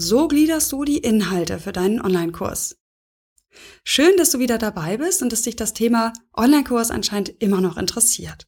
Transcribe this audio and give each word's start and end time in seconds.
So 0.00 0.28
gliederst 0.28 0.70
du 0.70 0.84
die 0.84 0.98
Inhalte 0.98 1.58
für 1.58 1.72
deinen 1.72 2.00
Online-Kurs. 2.00 2.76
Schön, 3.82 4.16
dass 4.16 4.30
du 4.30 4.38
wieder 4.38 4.56
dabei 4.56 4.96
bist 4.96 5.22
und 5.22 5.32
dass 5.32 5.42
dich 5.42 5.56
das 5.56 5.74
Thema 5.74 6.12
Online-Kurs 6.36 6.92
anscheinend 6.92 7.30
immer 7.42 7.60
noch 7.60 7.76
interessiert. 7.76 8.46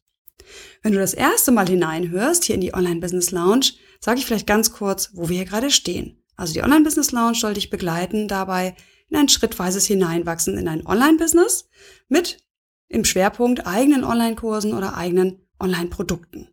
Wenn 0.81 0.93
du 0.93 0.99
das 0.99 1.13
erste 1.13 1.51
Mal 1.51 1.67
hineinhörst 1.67 2.45
hier 2.45 2.55
in 2.55 2.61
die 2.61 2.73
Online-Business 2.73 3.31
Lounge, 3.31 3.73
sage 3.99 4.19
ich 4.19 4.25
vielleicht 4.25 4.47
ganz 4.47 4.71
kurz, 4.71 5.09
wo 5.11 5.27
wir 5.27 5.35
hier 5.35 5.45
gerade 5.45 5.71
stehen. 5.71 6.23
Also 6.37 6.53
die 6.53 6.63
Online-Business 6.63 7.11
Lounge 7.11 7.35
soll 7.35 7.55
dich 7.55 7.69
begleiten 7.69 8.29
dabei 8.29 8.73
in 9.09 9.17
ein 9.17 9.27
schrittweises 9.27 9.85
Hineinwachsen 9.85 10.57
in 10.57 10.69
ein 10.69 10.87
Online-Business 10.87 11.67
mit 12.07 12.37
im 12.87 13.03
Schwerpunkt 13.03 13.67
eigenen 13.67 14.05
Online-Kursen 14.05 14.73
oder 14.73 14.95
eigenen 14.95 15.45
Online-Produkten. 15.59 16.47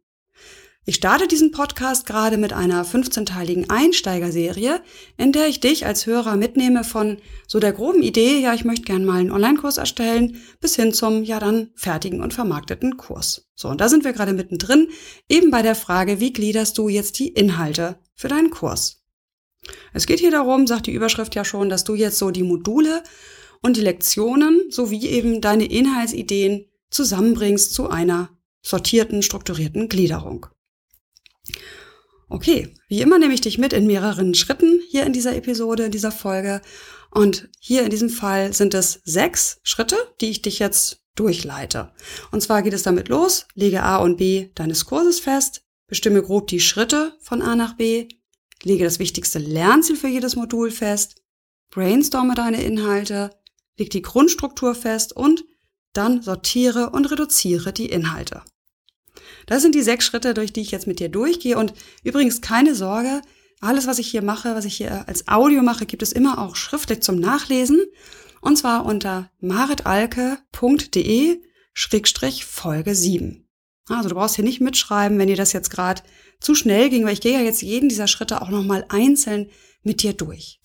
Ich 0.88 0.94
starte 0.94 1.28
diesen 1.28 1.50
Podcast 1.50 2.06
gerade 2.06 2.38
mit 2.38 2.54
einer 2.54 2.82
15-teiligen 2.82 3.68
Einsteigerserie, 3.68 4.80
in 5.18 5.32
der 5.32 5.46
ich 5.46 5.60
dich 5.60 5.84
als 5.84 6.06
Hörer 6.06 6.36
mitnehme 6.36 6.82
von 6.82 7.18
so 7.46 7.60
der 7.60 7.74
groben 7.74 8.02
Idee, 8.02 8.40
ja, 8.40 8.54
ich 8.54 8.64
möchte 8.64 8.86
gern 8.86 9.04
mal 9.04 9.20
einen 9.20 9.30
Online-Kurs 9.30 9.76
erstellen, 9.76 10.40
bis 10.60 10.76
hin 10.76 10.94
zum, 10.94 11.24
ja, 11.24 11.40
dann 11.40 11.72
fertigen 11.74 12.22
und 12.22 12.32
vermarkteten 12.32 12.96
Kurs. 12.96 13.50
So, 13.54 13.68
und 13.68 13.82
da 13.82 13.90
sind 13.90 14.02
wir 14.02 14.14
gerade 14.14 14.32
mittendrin, 14.32 14.88
eben 15.28 15.50
bei 15.50 15.60
der 15.60 15.74
Frage, 15.74 16.20
wie 16.20 16.32
gliederst 16.32 16.78
du 16.78 16.88
jetzt 16.88 17.18
die 17.18 17.28
Inhalte 17.28 17.98
für 18.14 18.28
deinen 18.28 18.48
Kurs? 18.48 19.04
Es 19.92 20.06
geht 20.06 20.20
hier 20.20 20.30
darum, 20.30 20.66
sagt 20.66 20.86
die 20.86 20.94
Überschrift 20.94 21.34
ja 21.34 21.44
schon, 21.44 21.68
dass 21.68 21.84
du 21.84 21.96
jetzt 21.96 22.16
so 22.16 22.30
die 22.30 22.44
Module 22.44 23.02
und 23.60 23.76
die 23.76 23.82
Lektionen 23.82 24.70
sowie 24.70 25.06
eben 25.06 25.42
deine 25.42 25.66
Inhaltsideen 25.66 26.64
zusammenbringst 26.88 27.74
zu 27.74 27.90
einer 27.90 28.30
sortierten, 28.62 29.20
strukturierten 29.22 29.90
Gliederung. 29.90 30.46
Okay, 32.30 32.74
wie 32.88 33.00
immer 33.00 33.18
nehme 33.18 33.32
ich 33.32 33.40
dich 33.40 33.58
mit 33.58 33.72
in 33.72 33.86
mehreren 33.86 34.34
Schritten 34.34 34.80
hier 34.88 35.06
in 35.06 35.12
dieser 35.12 35.34
Episode, 35.34 35.84
in 35.84 35.92
dieser 35.92 36.12
Folge. 36.12 36.60
Und 37.10 37.48
hier 37.58 37.84
in 37.84 37.90
diesem 37.90 38.10
Fall 38.10 38.52
sind 38.52 38.74
es 38.74 39.00
sechs 39.04 39.60
Schritte, 39.62 39.96
die 40.20 40.28
ich 40.28 40.42
dich 40.42 40.58
jetzt 40.58 41.02
durchleite. 41.14 41.90
Und 42.30 42.42
zwar 42.42 42.62
geht 42.62 42.74
es 42.74 42.82
damit 42.82 43.08
los, 43.08 43.46
lege 43.54 43.82
A 43.82 43.96
und 43.96 44.18
B 44.18 44.50
deines 44.54 44.84
Kurses 44.84 45.20
fest, 45.20 45.62
bestimme 45.86 46.22
grob 46.22 46.48
die 46.48 46.60
Schritte 46.60 47.16
von 47.20 47.40
A 47.40 47.56
nach 47.56 47.76
B, 47.76 48.08
lege 48.62 48.84
das 48.84 48.98
wichtigste 48.98 49.38
Lernziel 49.38 49.96
für 49.96 50.08
jedes 50.08 50.36
Modul 50.36 50.70
fest, 50.70 51.22
brainstorme 51.70 52.34
deine 52.34 52.62
Inhalte, 52.62 53.30
leg 53.78 53.90
die 53.90 54.02
Grundstruktur 54.02 54.74
fest 54.74 55.14
und 55.14 55.44
dann 55.92 56.22
sortiere 56.22 56.90
und 56.90 57.10
reduziere 57.10 57.72
die 57.72 57.86
Inhalte. 57.86 58.42
Das 59.48 59.62
sind 59.62 59.74
die 59.74 59.82
sechs 59.82 60.04
Schritte, 60.04 60.34
durch 60.34 60.52
die 60.52 60.60
ich 60.60 60.70
jetzt 60.70 60.86
mit 60.86 61.00
dir 61.00 61.08
durchgehe. 61.08 61.56
Und 61.56 61.72
übrigens 62.04 62.42
keine 62.42 62.74
Sorge, 62.74 63.22
alles, 63.60 63.86
was 63.86 63.98
ich 63.98 64.08
hier 64.08 64.22
mache, 64.22 64.54
was 64.54 64.66
ich 64.66 64.76
hier 64.76 65.08
als 65.08 65.26
Audio 65.26 65.62
mache, 65.62 65.86
gibt 65.86 66.02
es 66.02 66.12
immer 66.12 66.38
auch 66.38 66.54
schriftlich 66.54 67.00
zum 67.00 67.18
Nachlesen. 67.18 67.80
Und 68.42 68.58
zwar 68.58 68.84
unter 68.84 69.30
maritalke.de 69.40 71.40
Schrägstrich 71.72 72.44
Folge 72.44 72.94
7. 72.94 73.48
Also 73.88 74.10
du 74.10 74.14
brauchst 74.14 74.36
hier 74.36 74.44
nicht 74.44 74.60
mitschreiben, 74.60 75.18
wenn 75.18 75.28
dir 75.28 75.36
das 75.36 75.54
jetzt 75.54 75.70
gerade 75.70 76.02
zu 76.40 76.54
schnell 76.54 76.90
ging, 76.90 77.06
weil 77.06 77.14
ich 77.14 77.22
gehe 77.22 77.32
ja 77.32 77.40
jetzt 77.40 77.62
jeden 77.62 77.88
dieser 77.88 78.06
Schritte 78.06 78.42
auch 78.42 78.50
nochmal 78.50 78.84
einzeln 78.90 79.48
mit 79.82 80.02
dir 80.02 80.12
durch. 80.12 80.60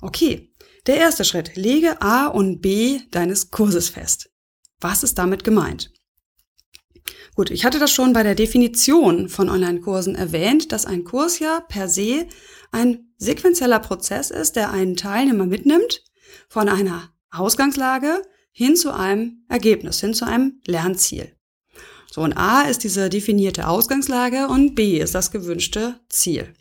Okay, 0.00 0.50
der 0.86 0.96
erste 0.96 1.26
Schritt. 1.26 1.56
Lege 1.56 2.00
A 2.00 2.28
und 2.28 2.62
B 2.62 3.00
deines 3.10 3.50
Kurses 3.50 3.90
fest. 3.90 4.30
Was 4.80 5.02
ist 5.02 5.18
damit 5.18 5.44
gemeint? 5.44 5.92
Gut, 7.36 7.50
ich 7.50 7.66
hatte 7.66 7.78
das 7.78 7.92
schon 7.92 8.14
bei 8.14 8.22
der 8.22 8.34
Definition 8.34 9.28
von 9.28 9.50
Online-Kursen 9.50 10.14
erwähnt, 10.14 10.72
dass 10.72 10.86
ein 10.86 11.04
Kurs 11.04 11.38
ja 11.38 11.60
per 11.60 11.86
se 11.86 12.26
ein 12.72 13.10
sequenzieller 13.18 13.78
Prozess 13.78 14.30
ist, 14.30 14.56
der 14.56 14.70
einen 14.70 14.96
Teilnehmer 14.96 15.44
mitnimmt 15.44 16.02
von 16.48 16.70
einer 16.70 17.10
Ausgangslage 17.30 18.22
hin 18.52 18.74
zu 18.74 18.90
einem 18.90 19.44
Ergebnis, 19.50 20.00
hin 20.00 20.14
zu 20.14 20.26
einem 20.26 20.62
Lernziel. 20.66 21.36
So, 22.10 22.22
und 22.22 22.32
A 22.38 22.62
ist 22.62 22.84
diese 22.84 23.10
definierte 23.10 23.68
Ausgangslage 23.68 24.48
und 24.48 24.74
B 24.74 24.98
ist 24.98 25.14
das 25.14 25.30
gewünschte 25.30 26.00
Ziel. 26.08 26.54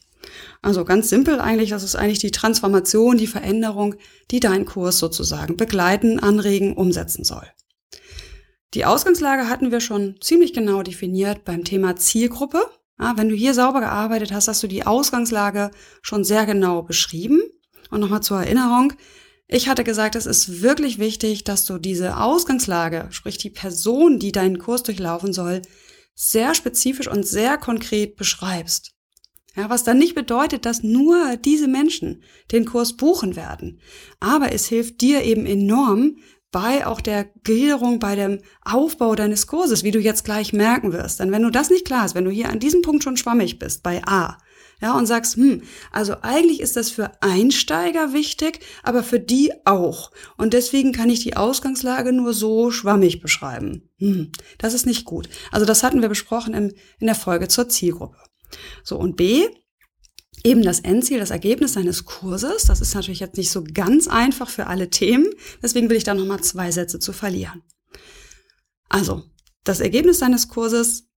Also 0.61 0.83
ganz 0.83 1.07
simpel 1.07 1.39
eigentlich, 1.39 1.69
das 1.69 1.83
ist 1.83 1.95
eigentlich 1.95 2.19
die 2.19 2.31
Transformation, 2.31 3.17
die 3.17 3.27
Veränderung, 3.27 3.95
die 4.29 4.41
dein 4.41 4.65
Kurs 4.65 4.99
sozusagen 4.99 5.55
begleiten, 5.55 6.19
anregen, 6.19 6.73
umsetzen 6.75 7.23
soll. 7.23 7.47
Die 8.75 8.83
Ausgangslage 8.83 9.47
hatten 9.47 9.71
wir 9.71 9.79
schon 9.79 10.15
ziemlich 10.19 10.51
genau 10.51 10.83
definiert 10.83 11.45
beim 11.45 11.63
Thema 11.63 11.95
Zielgruppe. 11.95 12.61
Ja, 12.99 13.13
wenn 13.15 13.29
du 13.29 13.35
hier 13.35 13.53
sauber 13.53 13.79
gearbeitet 13.79 14.33
hast, 14.33 14.49
hast 14.49 14.61
du 14.63 14.67
die 14.67 14.85
Ausgangslage 14.85 15.71
schon 16.01 16.25
sehr 16.25 16.45
genau 16.45 16.83
beschrieben. 16.83 17.41
Und 17.89 18.01
nochmal 18.01 18.21
zur 18.21 18.39
Erinnerung, 18.39 18.91
ich 19.47 19.69
hatte 19.69 19.85
gesagt, 19.85 20.15
es 20.15 20.25
ist 20.25 20.61
wirklich 20.61 20.99
wichtig, 20.99 21.45
dass 21.45 21.65
du 21.65 21.77
diese 21.77 22.17
Ausgangslage, 22.17 23.07
sprich 23.11 23.37
die 23.37 23.49
Person, 23.49 24.19
die 24.19 24.33
deinen 24.33 24.59
Kurs 24.59 24.83
durchlaufen 24.83 25.31
soll, 25.31 25.61
sehr 26.13 26.53
spezifisch 26.53 27.07
und 27.07 27.25
sehr 27.25 27.57
konkret 27.57 28.17
beschreibst. 28.17 28.91
Ja, 29.55 29.69
was 29.69 29.85
dann 29.85 29.97
nicht 29.97 30.15
bedeutet, 30.15 30.65
dass 30.65 30.83
nur 30.83 31.37
diese 31.37 31.69
Menschen 31.69 32.23
den 32.51 32.65
Kurs 32.65 32.97
buchen 32.97 33.37
werden. 33.37 33.79
Aber 34.19 34.51
es 34.51 34.65
hilft 34.65 34.99
dir 34.99 35.23
eben 35.23 35.45
enorm, 35.45 36.17
bei 36.55 36.87
auch 36.87 37.01
der 37.01 37.25
Gliederung, 37.43 37.99
bei 37.99 38.15
dem 38.15 38.39
Aufbau 38.63 39.13
deines 39.15 39.45
Kurses, 39.45 39.83
wie 39.83 39.91
du 39.91 39.99
jetzt 39.99 40.23
gleich 40.23 40.53
merken 40.53 40.93
wirst. 40.93 41.19
Denn 41.19 41.33
wenn 41.33 41.41
du 41.41 41.49
das 41.49 41.69
nicht 41.69 41.83
klar 41.83 42.03
hast, 42.03 42.15
wenn 42.15 42.23
du 42.23 42.31
hier 42.31 42.47
an 42.47 42.61
diesem 42.61 42.81
Punkt 42.81 43.03
schon 43.03 43.17
schwammig 43.17 43.59
bist, 43.59 43.83
bei 43.83 44.01
A, 44.05 44.37
ja, 44.81 44.97
und 44.97 45.05
sagst, 45.05 45.35
hm, 45.35 45.63
also 45.91 46.15
eigentlich 46.21 46.61
ist 46.61 46.77
das 46.77 46.91
für 46.91 47.11
Einsteiger 47.21 48.13
wichtig, 48.13 48.61
aber 48.83 49.03
für 49.03 49.19
die 49.19 49.51
auch. 49.65 50.11
Und 50.37 50.53
deswegen 50.53 50.93
kann 50.93 51.09
ich 51.09 51.19
die 51.19 51.35
Ausgangslage 51.35 52.13
nur 52.13 52.31
so 52.31 52.71
schwammig 52.71 53.19
beschreiben. 53.19 53.89
Hm, 53.97 54.31
das 54.57 54.73
ist 54.73 54.85
nicht 54.85 55.03
gut. 55.03 55.27
Also 55.51 55.65
das 55.65 55.83
hatten 55.83 56.01
wir 56.01 56.07
besprochen 56.07 56.53
in, 56.53 56.73
in 56.99 57.07
der 57.07 57.15
Folge 57.15 57.49
zur 57.49 57.67
Zielgruppe. 57.67 58.15
So, 58.81 58.97
und 58.97 59.17
B, 59.17 59.45
eben 60.45 60.61
das 60.61 60.79
Endziel, 60.79 61.19
das 61.19 61.31
Ergebnis 61.31 61.73
deines 61.73 62.05
Kurses. 62.05 62.65
Das 62.65 62.79
ist 62.79 62.93
natürlich 62.93 63.19
jetzt 63.19 63.37
nicht 63.37 63.49
so 63.49 63.63
ganz 63.63 64.07
einfach 64.07 64.47
für 64.47 64.67
alle 64.67 64.89
Themen. 64.89 65.25
Deswegen 65.61 65.89
will 65.89 65.97
ich 65.97 66.03
da 66.03 66.13
nochmal 66.13 66.41
zwei 66.41 66.71
Sätze 66.71 66.99
zu 66.99 67.11
verlieren. 67.11 67.63
Also, 68.87 69.23
das 69.63 69.79
Ergebnis 69.79 70.19
deines 70.19 70.47
Kurses 70.47 71.07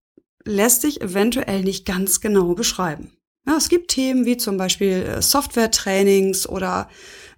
lässt 0.43 0.81
sich 0.81 1.01
eventuell 1.01 1.61
nicht 1.61 1.85
ganz 1.85 2.21
genau 2.21 2.55
beschreiben. 2.55 3.11
Ja, 3.45 3.55
es 3.55 3.69
gibt 3.69 3.91
Themen 3.91 4.25
wie 4.25 4.37
zum 4.37 4.57
Beispiel 4.57 5.03
äh, 5.03 5.21
Software-Trainings 5.21 6.47
oder 6.49 6.89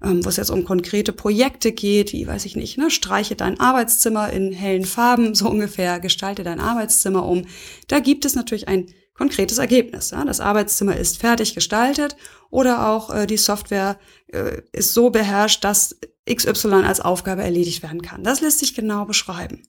ähm, 0.02 0.24
wo 0.26 0.30
es 0.30 0.38
jetzt 0.38 0.50
um 0.50 0.66
konkrete 0.66 1.14
Projekte 1.14 1.72
geht, 1.72 2.12
wie 2.14 2.26
weiß 2.26 2.46
ich 2.46 2.56
nicht, 2.56 2.78
ne, 2.78 2.90
streiche 2.90 3.36
dein 3.36 3.60
Arbeitszimmer 3.60 4.32
in 4.32 4.52
hellen 4.52 4.86
Farben, 4.86 5.36
so 5.36 5.50
ungefähr, 5.50 6.00
gestalte 6.00 6.44
dein 6.44 6.60
Arbeitszimmer 6.60 7.26
um. 7.26 7.46
Da 7.88 8.00
gibt 8.00 8.26
es 8.26 8.36
natürlich 8.36 8.68
ein 8.68 8.88
konkretes 9.14 9.58
Ergebnis. 9.58 10.12
Ja? 10.12 10.26
Das 10.26 10.40
Arbeitszimmer 10.40 10.98
ist 10.98 11.18
fertig 11.18 11.54
gestaltet 11.54 12.16
oder 12.50 12.90
auch 12.90 13.14
äh, 13.14 13.28
die 13.28 13.38
Software 13.38 14.00
äh, 14.28 14.62
ist 14.72 14.94
so 14.94 15.10
beherrscht, 15.10 15.64
dass 15.64 15.98
XY 16.30 16.84
als 16.86 17.00
Aufgabe 17.00 17.44
erledigt 17.44 17.84
werden 17.84 18.02
kann. 18.02 18.24
Das 18.24 18.42
lässt 18.42 18.60
sich 18.60 18.74
genau 18.74 19.06
beschreiben. 19.06 19.64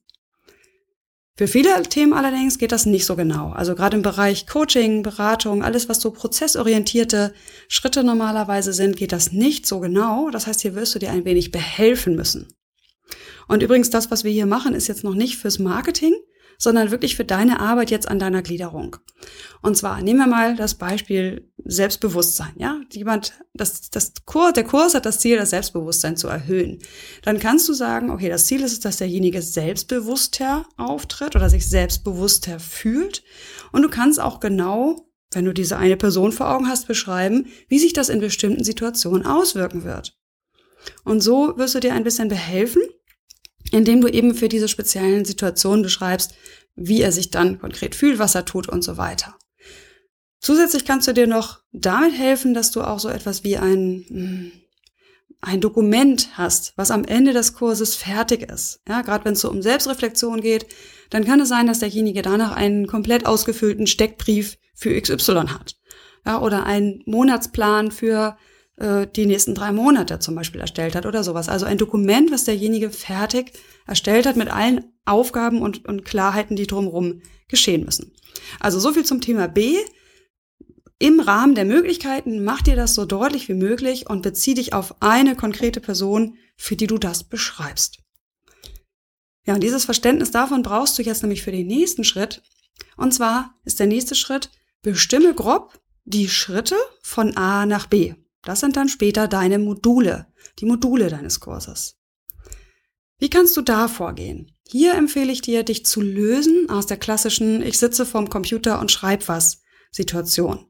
Für 1.35 1.47
viele 1.47 1.81
Themen 1.83 2.13
allerdings 2.13 2.59
geht 2.59 2.71
das 2.71 2.85
nicht 2.85 3.05
so 3.05 3.15
genau. 3.15 3.51
Also 3.53 3.73
gerade 3.73 3.97
im 3.97 4.03
Bereich 4.03 4.45
Coaching, 4.45 5.01
Beratung, 5.01 5.63
alles 5.63 5.89
was 5.89 5.99
so 5.99 6.11
prozessorientierte 6.11 7.33
Schritte 7.67 8.03
normalerweise 8.03 8.71
sind, 8.71 8.97
geht 8.97 9.11
das 9.11 9.31
nicht 9.31 9.65
so 9.65 9.79
genau. 9.79 10.29
Das 10.29 10.45
heißt, 10.45 10.61
hier 10.61 10.75
wirst 10.75 10.93
du 10.93 10.99
dir 10.99 11.09
ein 11.09 11.25
wenig 11.25 11.49
behelfen 11.49 12.15
müssen. 12.15 12.53
Und 13.47 13.63
übrigens, 13.63 13.89
das, 13.89 14.11
was 14.11 14.23
wir 14.23 14.31
hier 14.31 14.45
machen, 14.45 14.75
ist 14.75 14.87
jetzt 14.87 15.03
noch 15.03 15.15
nicht 15.15 15.37
fürs 15.37 15.57
Marketing, 15.57 16.13
sondern 16.57 16.91
wirklich 16.91 17.15
für 17.15 17.25
deine 17.25 17.59
Arbeit 17.59 17.91
jetzt 17.91 18.07
an 18.07 18.19
deiner 18.19 18.41
Gliederung. 18.41 18.97
Und 19.61 19.77
zwar 19.77 20.01
nehmen 20.01 20.19
wir 20.19 20.27
mal 20.27 20.55
das 20.55 20.75
Beispiel 20.75 21.49
Selbstbewusstsein. 21.63 22.53
Ja, 22.57 22.81
jemand, 22.91 23.33
das, 23.53 23.89
das 23.89 24.13
Kurs, 24.25 24.53
der 24.53 24.63
Kurs 24.63 24.95
hat 24.95 25.05
das 25.05 25.19
Ziel, 25.19 25.37
das 25.37 25.51
Selbstbewusstsein 25.51 26.17
zu 26.17 26.27
erhöhen. 26.27 26.79
Dann 27.21 27.39
kannst 27.39 27.67
du 27.69 27.73
sagen, 27.73 28.09
okay, 28.09 28.29
das 28.29 28.45
Ziel 28.45 28.61
ist 28.61 28.73
es, 28.73 28.79
dass 28.79 28.97
derjenige 28.97 29.41
selbstbewusster 29.41 30.65
auftritt 30.77 31.35
oder 31.35 31.49
sich 31.49 31.67
selbstbewusster 31.67 32.59
fühlt. 32.59 33.23
Und 33.71 33.81
du 33.81 33.89
kannst 33.89 34.19
auch 34.19 34.39
genau 34.39 35.07
wenn 35.35 35.45
du 35.45 35.53
diese 35.53 35.77
eine 35.77 35.97
Person 35.97 36.31
vor 36.31 36.49
Augen 36.49 36.67
hast, 36.67 36.87
beschreiben, 36.87 37.47
wie 37.67 37.79
sich 37.79 37.93
das 37.93 38.09
in 38.09 38.19
bestimmten 38.19 38.63
Situationen 38.63 39.25
auswirken 39.25 39.83
wird. 39.83 40.17
Und 41.03 41.21
so 41.21 41.57
wirst 41.57 41.75
du 41.75 41.79
dir 41.79 41.93
ein 41.93 42.03
bisschen 42.03 42.27
behelfen, 42.27 42.81
indem 43.73 44.01
du 44.01 44.07
eben 44.07 44.35
für 44.35 44.49
diese 44.49 44.67
speziellen 44.67 45.25
Situationen 45.25 45.81
beschreibst, 45.81 46.35
wie 46.75 47.01
er 47.01 47.11
sich 47.11 47.31
dann 47.31 47.59
konkret 47.59 47.95
fühlt, 47.95 48.19
was 48.19 48.35
er 48.35 48.45
tut 48.45 48.69
und 48.69 48.83
so 48.83 48.97
weiter. 48.97 49.35
Zusätzlich 50.39 50.85
kannst 50.85 51.07
du 51.07 51.13
dir 51.13 51.27
noch 51.27 51.61
damit 51.71 52.17
helfen, 52.17 52.53
dass 52.53 52.71
du 52.71 52.81
auch 52.81 52.99
so 52.99 53.09
etwas 53.09 53.43
wie 53.43 53.57
ein, 53.57 54.05
hm, 54.07 54.51
ein 55.41 55.59
Dokument 55.59 56.29
hast, 56.33 56.73
was 56.75 56.91
am 56.91 57.03
Ende 57.03 57.33
des 57.33 57.53
Kurses 57.53 57.95
fertig 57.95 58.49
ist. 58.51 58.81
Ja, 58.87 59.01
gerade 59.01 59.25
wenn 59.25 59.33
es 59.33 59.41
so 59.41 59.49
um 59.49 59.61
Selbstreflexion 59.61 60.41
geht, 60.41 60.67
dann 61.09 61.25
kann 61.25 61.39
es 61.39 61.49
sein, 61.49 61.67
dass 61.67 61.79
derjenige 61.79 62.21
danach 62.21 62.55
einen 62.55 62.87
komplett 62.87 63.25
ausgefüllten 63.25 63.87
Steckbrief 63.87 64.57
für 64.75 64.99
XY 64.99 65.47
hat. 65.47 65.75
Ja, 66.25 66.41
oder 66.41 66.65
einen 66.65 67.01
Monatsplan 67.05 67.91
für 67.91 68.37
äh, 68.77 69.07
die 69.07 69.25
nächsten 69.25 69.55
drei 69.55 69.71
Monate 69.71 70.19
zum 70.19 70.35
Beispiel 70.35 70.61
erstellt 70.61 70.95
hat 70.95 71.05
oder 71.05 71.23
sowas. 71.23 71.49
Also 71.49 71.65
ein 71.65 71.77
Dokument, 71.77 72.31
was 72.31 72.45
derjenige 72.45 72.89
fertig 72.89 73.53
erstellt 73.85 74.25
hat 74.25 74.35
mit 74.35 74.49
allen 74.49 74.85
Aufgaben 75.05 75.61
und, 75.61 75.85
und 75.85 76.05
Klarheiten, 76.05 76.55
die 76.55 76.67
drumherum 76.67 77.21
geschehen 77.47 77.85
müssen. 77.85 78.13
Also 78.59 78.79
so 78.79 78.93
viel 78.93 79.05
zum 79.05 79.21
Thema 79.21 79.47
B. 79.47 79.77
Im 80.99 81.19
Rahmen 81.19 81.55
der 81.55 81.65
Möglichkeiten 81.65 82.43
mach 82.43 82.61
dir 82.61 82.75
das 82.75 82.95
so 82.95 83.05
deutlich 83.05 83.49
wie 83.49 83.55
möglich 83.55 84.09
und 84.09 84.21
bezieh 84.21 84.53
dich 84.53 84.73
auf 84.73 85.01
eine 85.01 85.35
konkrete 85.35 85.81
Person, 85.81 86.37
für 86.55 86.75
die 86.75 86.87
du 86.87 86.97
das 86.97 87.25
beschreibst. 87.25 87.99
Ja, 89.45 89.55
und 89.55 89.61
dieses 89.61 89.83
Verständnis 89.83 90.31
davon 90.31 90.63
brauchst 90.63 90.97
du 90.97 91.03
jetzt 91.03 91.21
nämlich 91.21 91.41
für 91.41 91.51
den 91.51 91.67
nächsten 91.67 92.05
Schritt. 92.05 92.41
Und 92.95 93.13
zwar 93.13 93.55
ist 93.65 93.79
der 93.79 93.87
nächste 93.87 94.15
Schritt, 94.15 94.49
bestimme 94.81 95.33
grob 95.33 95.79
die 96.05 96.29
Schritte 96.29 96.75
von 97.01 97.35
A 97.35 97.65
nach 97.65 97.87
B. 97.87 98.13
Das 98.43 98.59
sind 98.59 98.75
dann 98.75 98.89
später 98.89 99.27
deine 99.27 99.59
Module, 99.59 100.27
die 100.59 100.65
Module 100.65 101.09
deines 101.09 101.39
Kurses. 101.39 101.97
Wie 103.17 103.29
kannst 103.29 103.55
du 103.55 103.61
da 103.61 103.87
vorgehen? 103.87 104.51
Hier 104.67 104.95
empfehle 104.95 105.31
ich 105.31 105.41
dir, 105.41 105.63
dich 105.63 105.85
zu 105.85 106.01
lösen 106.01 106.69
aus 106.69 106.85
der 106.85 106.97
klassischen 106.97 107.61
Ich 107.61 107.79
sitze 107.79 108.05
vorm 108.05 108.29
Computer 108.29 108.79
und 108.79 108.91
schreib 108.91 109.27
was 109.27 109.61
Situation. 109.91 110.67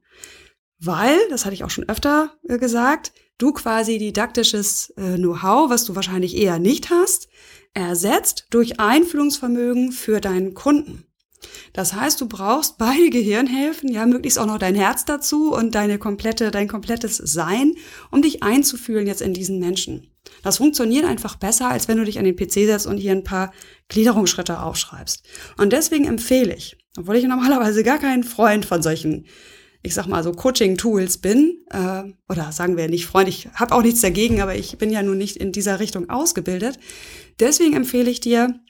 Weil, 0.78 1.18
das 1.30 1.44
hatte 1.44 1.54
ich 1.54 1.64
auch 1.64 1.70
schon 1.70 1.88
öfter 1.88 2.34
äh, 2.48 2.58
gesagt, 2.58 3.12
du 3.38 3.52
quasi 3.52 3.98
didaktisches 3.98 4.90
äh, 4.96 5.16
Know-how, 5.16 5.70
was 5.70 5.84
du 5.84 5.96
wahrscheinlich 5.96 6.36
eher 6.36 6.58
nicht 6.58 6.90
hast, 6.90 7.28
ersetzt 7.72 8.46
durch 8.50 8.78
Einfühlungsvermögen 8.78 9.92
für 9.92 10.20
deinen 10.20 10.54
Kunden. 10.54 11.06
Das 11.72 11.92
heißt, 11.92 12.20
du 12.20 12.28
brauchst 12.28 12.78
beide 12.78 13.10
Gehirnhälften, 13.10 13.92
ja, 13.92 14.06
möglichst 14.06 14.38
auch 14.38 14.46
noch 14.46 14.58
dein 14.58 14.74
Herz 14.74 15.04
dazu 15.04 15.52
und 15.52 15.74
deine 15.74 15.98
komplette, 15.98 16.50
dein 16.50 16.68
komplettes 16.68 17.16
Sein, 17.16 17.74
um 18.10 18.22
dich 18.22 18.42
einzufühlen 18.42 19.06
jetzt 19.06 19.22
in 19.22 19.34
diesen 19.34 19.58
Menschen. 19.58 20.08
Das 20.42 20.58
funktioniert 20.58 21.04
einfach 21.04 21.36
besser, 21.36 21.68
als 21.68 21.88
wenn 21.88 21.98
du 21.98 22.04
dich 22.04 22.18
an 22.18 22.24
den 22.24 22.36
PC 22.36 22.52
setzt 22.66 22.86
und 22.86 22.98
hier 22.98 23.12
ein 23.12 23.24
paar 23.24 23.52
Gliederungsschritte 23.88 24.60
aufschreibst. 24.60 25.24
Und 25.58 25.72
deswegen 25.72 26.06
empfehle 26.06 26.54
ich, 26.54 26.76
obwohl 26.96 27.16
ich 27.16 27.24
normalerweise 27.24 27.82
gar 27.82 27.98
kein 27.98 28.24
Freund 28.24 28.64
von 28.64 28.82
solchen, 28.82 29.26
ich 29.82 29.94
sag 29.94 30.06
mal 30.06 30.22
so 30.22 30.32
Coaching-Tools 30.32 31.18
bin, 31.18 31.64
äh, 31.70 32.04
oder 32.28 32.52
sagen 32.52 32.76
wir 32.76 32.88
nicht 32.88 33.06
Freund, 33.06 33.28
ich 33.28 33.48
habe 33.54 33.74
auch 33.74 33.82
nichts 33.82 34.00
dagegen, 34.00 34.40
aber 34.40 34.54
ich 34.54 34.78
bin 34.78 34.90
ja 34.90 35.02
nun 35.02 35.18
nicht 35.18 35.36
in 35.36 35.52
dieser 35.52 35.80
Richtung 35.80 36.08
ausgebildet. 36.08 36.78
Deswegen 37.40 37.74
empfehle 37.74 38.10
ich 38.10 38.20
dir, 38.20 38.60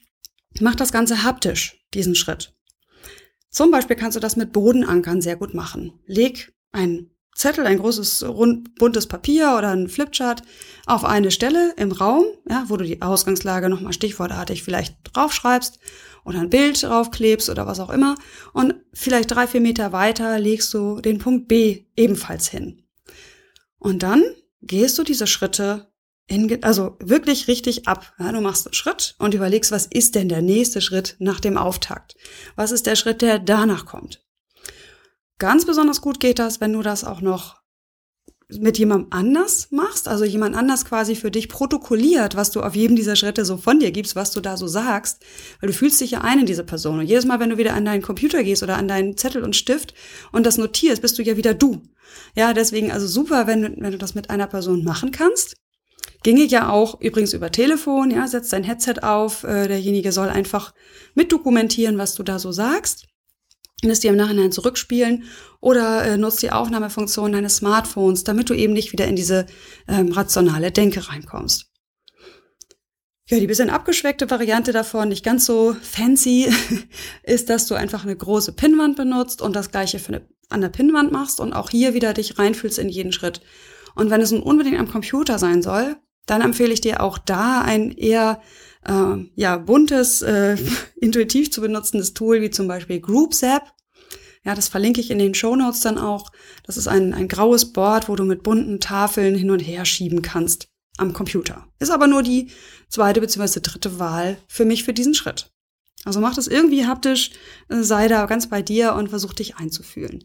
mach 0.59 0.75
das 0.75 0.91
Ganze 0.91 1.23
haptisch, 1.23 1.85
diesen 1.93 2.15
Schritt. 2.15 2.54
Zum 3.55 3.71
Beispiel 3.71 3.95
kannst 3.95 4.17
du 4.17 4.19
das 4.19 4.35
mit 4.35 4.51
Bodenankern 4.51 5.21
sehr 5.21 5.37
gut 5.37 5.53
machen. 5.53 5.93
Leg 6.05 6.53
ein 6.73 7.09
Zettel, 7.33 7.65
ein 7.65 7.79
großes 7.79 8.27
rund, 8.27 8.75
buntes 8.75 9.07
Papier 9.07 9.55
oder 9.57 9.69
ein 9.69 9.87
Flipchart 9.87 10.41
auf 10.85 11.05
eine 11.05 11.31
Stelle 11.31 11.73
im 11.77 11.93
Raum, 11.93 12.25
ja, 12.49 12.65
wo 12.67 12.75
du 12.75 12.83
die 12.83 13.01
Ausgangslage 13.01 13.69
nochmal 13.69 13.93
stichwortartig 13.93 14.61
vielleicht 14.61 14.97
draufschreibst 15.03 15.79
oder 16.25 16.41
ein 16.41 16.49
Bild 16.49 16.83
draufklebst 16.83 17.49
oder 17.49 17.65
was 17.65 17.79
auch 17.79 17.91
immer. 17.91 18.15
Und 18.51 18.75
vielleicht 18.91 19.31
drei, 19.31 19.47
vier 19.47 19.61
Meter 19.61 19.93
weiter 19.93 20.37
legst 20.37 20.73
du 20.73 20.99
den 20.99 21.19
Punkt 21.19 21.47
B 21.47 21.85
ebenfalls 21.95 22.49
hin. 22.49 22.81
Und 23.79 24.03
dann 24.03 24.21
gehst 24.63 24.97
du 24.97 25.03
diese 25.03 25.27
Schritte 25.27 25.93
in, 26.27 26.63
also 26.63 26.97
wirklich 26.99 27.47
richtig 27.47 27.87
ab. 27.87 28.13
Ja, 28.19 28.31
du 28.31 28.41
machst 28.41 28.67
einen 28.67 28.73
Schritt 28.73 29.15
und 29.19 29.33
überlegst, 29.33 29.71
was 29.71 29.85
ist 29.85 30.15
denn 30.15 30.29
der 30.29 30.41
nächste 30.41 30.81
Schritt 30.81 31.15
nach 31.19 31.39
dem 31.39 31.57
Auftakt? 31.57 32.15
Was 32.55 32.71
ist 32.71 32.87
der 32.87 32.95
Schritt, 32.95 33.21
der 33.21 33.39
danach 33.39 33.85
kommt? 33.85 34.23
Ganz 35.37 35.65
besonders 35.65 36.01
gut 36.01 36.19
geht 36.19 36.39
das, 36.39 36.61
wenn 36.61 36.73
du 36.73 36.81
das 36.81 37.03
auch 37.03 37.21
noch 37.21 37.61
mit 38.47 38.77
jemandem 38.77 39.07
anders 39.11 39.69
machst, 39.71 40.07
also 40.07 40.23
jemand 40.23 40.55
anders 40.55 40.85
quasi 40.85 41.15
für 41.15 41.31
dich 41.31 41.49
protokolliert, 41.49 42.35
was 42.35 42.51
du 42.51 42.61
auf 42.61 42.75
jedem 42.75 42.95
dieser 42.95 43.15
Schritte 43.15 43.43
so 43.43 43.57
von 43.57 43.79
dir 43.79 43.91
gibst, 43.91 44.15
was 44.15 44.31
du 44.31 44.39
da 44.39 44.55
so 44.55 44.67
sagst, 44.67 45.23
weil 45.59 45.67
du 45.67 45.73
fühlst 45.73 45.99
dich 45.99 46.11
ja 46.11 46.21
ein 46.21 46.41
in 46.41 46.45
diese 46.45 46.63
Person. 46.63 46.99
Und 46.99 47.07
jedes 47.07 47.25
Mal, 47.25 47.39
wenn 47.39 47.49
du 47.49 47.57
wieder 47.57 47.73
an 47.73 47.85
deinen 47.85 48.03
Computer 48.03 48.43
gehst 48.43 48.61
oder 48.61 48.77
an 48.77 48.87
deinen 48.87 49.17
Zettel 49.17 49.43
und 49.43 49.55
Stift 49.55 49.95
und 50.31 50.45
das 50.45 50.57
notierst, 50.57 51.01
bist 51.01 51.17
du 51.17 51.23
ja 51.23 51.37
wieder 51.37 51.55
du. 51.55 51.81
Ja, 52.35 52.53
deswegen 52.53 52.91
also 52.91 53.07
super, 53.07 53.47
wenn 53.47 53.81
wenn 53.81 53.91
du 53.91 53.97
das 53.97 54.13
mit 54.13 54.29
einer 54.29 54.47
Person 54.47 54.83
machen 54.83 55.11
kannst. 55.11 55.55
Ginge 56.25 56.45
ja 56.45 56.71
auch 56.71 56.99
übrigens 57.01 57.33
über 57.33 57.51
Telefon, 57.51 58.09
ja, 58.09 58.27
setzt 58.27 58.51
dein 58.51 58.63
Headset 58.63 59.03
auf, 59.03 59.43
äh, 59.43 59.67
derjenige 59.67 60.11
soll 60.11 60.29
einfach 60.29 60.73
mitdokumentieren, 61.13 61.99
was 61.99 62.15
du 62.15 62.23
da 62.23 62.39
so 62.39 62.51
sagst 62.51 63.05
und 63.83 63.91
es 63.91 63.99
dir 63.99 64.09
im 64.09 64.15
Nachhinein 64.15 64.51
zurückspielen 64.51 65.25
oder 65.61 66.03
äh, 66.03 66.17
nutzt 66.17 66.41
die 66.41 66.49
Aufnahmefunktion 66.49 67.31
deines 67.31 67.57
Smartphones, 67.57 68.23
damit 68.23 68.49
du 68.49 68.55
eben 68.55 68.73
nicht 68.73 68.91
wieder 68.91 69.05
in 69.05 69.15
diese 69.15 69.45
ähm, 69.87 70.11
rationale 70.13 70.71
Denke 70.71 71.07
reinkommst. 71.07 71.67
Ja, 73.29 73.39
die 73.39 73.45
bisschen 73.45 73.69
abgeschweckte 73.69 74.31
Variante 74.31 74.71
davon, 74.71 75.09
nicht 75.09 75.23
ganz 75.23 75.45
so 75.45 75.75
fancy, 75.79 76.51
ist, 77.23 77.51
dass 77.51 77.67
du 77.67 77.75
einfach 77.75 78.03
eine 78.03 78.15
große 78.15 78.53
Pinnwand 78.53 78.95
benutzt 78.95 79.43
und 79.43 79.55
das 79.55 79.69
gleiche 79.69 79.99
eine, 80.07 80.27
an 80.49 80.61
der 80.61 80.69
Pinnwand 80.69 81.11
machst 81.11 81.39
und 81.39 81.53
auch 81.53 81.69
hier 81.69 81.93
wieder 81.93 82.15
dich 82.15 82.39
reinfühlst 82.39 82.79
in 82.79 82.89
jeden 82.89 83.11
Schritt. 83.11 83.41
Und 83.93 84.09
wenn 84.09 84.21
es 84.21 84.31
nun 84.31 84.41
unbedingt 84.41 84.79
am 84.79 84.89
Computer 84.89 85.37
sein 85.37 85.61
soll, 85.61 85.97
dann 86.25 86.41
empfehle 86.41 86.73
ich 86.73 86.81
dir 86.81 87.01
auch 87.01 87.17
da 87.17 87.61
ein 87.61 87.91
eher 87.91 88.41
äh, 88.85 89.25
ja, 89.35 89.57
buntes, 89.57 90.21
äh, 90.21 90.57
intuitiv 90.95 91.51
zu 91.51 91.61
benutzendes 91.61 92.13
Tool, 92.13 92.41
wie 92.41 92.49
zum 92.49 92.67
Beispiel 92.67 92.99
GroupZap. 92.99 93.73
Ja, 94.43 94.53
das 94.53 94.67
verlinke 94.67 95.01
ich 95.01 95.09
in 95.09 95.17
den 95.17 95.33
Show 95.33 95.55
Notes 95.55 95.81
dann 95.81 95.97
auch. 95.97 96.31
Das 96.63 96.77
ist 96.77 96.87
ein, 96.87 97.13
ein 97.13 97.27
graues 97.27 97.73
Board, 97.73 98.09
wo 98.09 98.15
du 98.15 98.23
mit 98.23 98.43
bunten 98.43 98.79
Tafeln 98.79 99.35
hin 99.35 99.49
und 99.49 99.59
her 99.59 99.85
schieben 99.85 100.21
kannst 100.21 100.67
am 100.97 101.13
Computer. 101.13 101.67
Ist 101.79 101.89
aber 101.89 102.07
nur 102.07 102.21
die 102.21 102.51
zweite 102.89 103.21
bzw. 103.21 103.59
dritte 103.61 103.99
Wahl 103.99 104.37
für 104.47 104.65
mich 104.65 104.83
für 104.83 104.93
diesen 104.93 105.15
Schritt. 105.15 105.51
Also 106.05 106.19
mach 106.19 106.35
das 106.35 106.47
irgendwie 106.47 106.85
haptisch, 106.85 107.31
äh, 107.69 107.81
sei 107.81 108.07
da 108.07 108.25
ganz 108.27 108.47
bei 108.47 108.61
dir 108.61 108.93
und 108.93 109.09
versuch 109.09 109.33
dich 109.33 109.57
einzufühlen. 109.57 110.23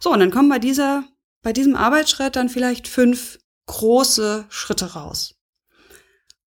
So, 0.00 0.12
und 0.12 0.20
dann 0.20 0.30
kommen 0.30 0.48
bei 0.48 0.60
dieser, 0.60 1.04
bei 1.42 1.52
diesem 1.52 1.74
Arbeitsschritt 1.74 2.36
dann 2.36 2.48
vielleicht 2.48 2.86
fünf 2.86 3.38
große 3.66 4.46
Schritte 4.48 4.92
raus. 4.94 5.35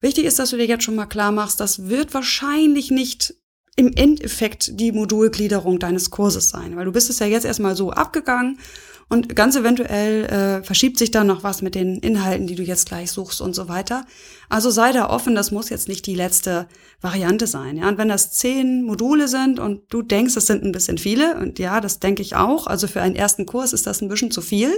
Wichtig 0.02 0.26
ist, 0.26 0.40
dass 0.40 0.52
du 0.52 0.58
dir 0.58 0.66
jetzt 0.66 0.84
schon 0.84 0.96
mal 0.96 1.06
klar 1.06 1.32
machst, 1.32 1.60
das 1.60 1.90
wird 1.90 2.14
wahrscheinlich 2.14 2.90
nicht 2.90 3.36
im 3.76 3.94
Endeffekt 3.94 4.80
die 4.80 4.92
Modulgliederung 4.92 5.80
deines 5.80 6.10
Kurses 6.10 6.50
sein, 6.50 6.76
weil 6.76 6.86
du 6.86 6.92
bist 6.92 7.10
es 7.10 7.20
ja 7.20 7.28
jetzt 7.28 7.46
erstmal 7.46 7.76
so 7.76 7.92
abgegangen 7.92 8.60
und 9.08 9.36
ganz 9.36 9.56
eventuell 9.56 10.26
äh, 10.26 10.64
verschiebt 10.64 11.00
sich 11.00 11.12
dann 11.12 11.28
noch 11.28 11.44
was 11.44 11.62
mit 11.62 11.76
den 11.76 11.98
Inhalten, 11.98 12.46
die 12.46 12.56
du 12.56 12.62
jetzt 12.62 12.88
gleich 12.88 13.12
suchst 13.12 13.42
und 13.42 13.56
so 13.56 13.68
weiter. 13.68 14.06
Also 14.50 14.70
sei 14.70 14.92
da 14.92 15.10
offen, 15.10 15.34
das 15.34 15.52
muss 15.52 15.70
jetzt 15.70 15.88
nicht 15.88 16.06
die 16.06 16.16
letzte 16.16 16.68
Variante 17.02 17.48
sein. 17.48 17.78
Ja? 17.78 17.88
Und 17.88 17.98
wenn 17.98 18.10
das 18.10 18.32
zehn 18.34 18.84
Module 18.84 19.28
sind 19.28 19.60
und 19.60 19.82
du 19.90 20.04
denkst, 20.04 20.36
es 20.36 20.46
sind 20.46 20.64
ein 20.64 20.72
bisschen 20.72 20.98
viele, 20.98 21.38
und 21.38 21.58
ja, 21.58 21.82
das 21.82 22.00
denke 22.00 22.22
ich 22.22 22.36
auch, 22.36 22.68
also 22.68 22.86
für 22.88 23.02
einen 23.02 23.16
ersten 23.16 23.46
Kurs 23.48 23.74
ist 23.74 23.88
das 23.88 24.02
ein 24.02 24.10
bisschen 24.10 24.30
zu 24.30 24.42
viel, 24.42 24.72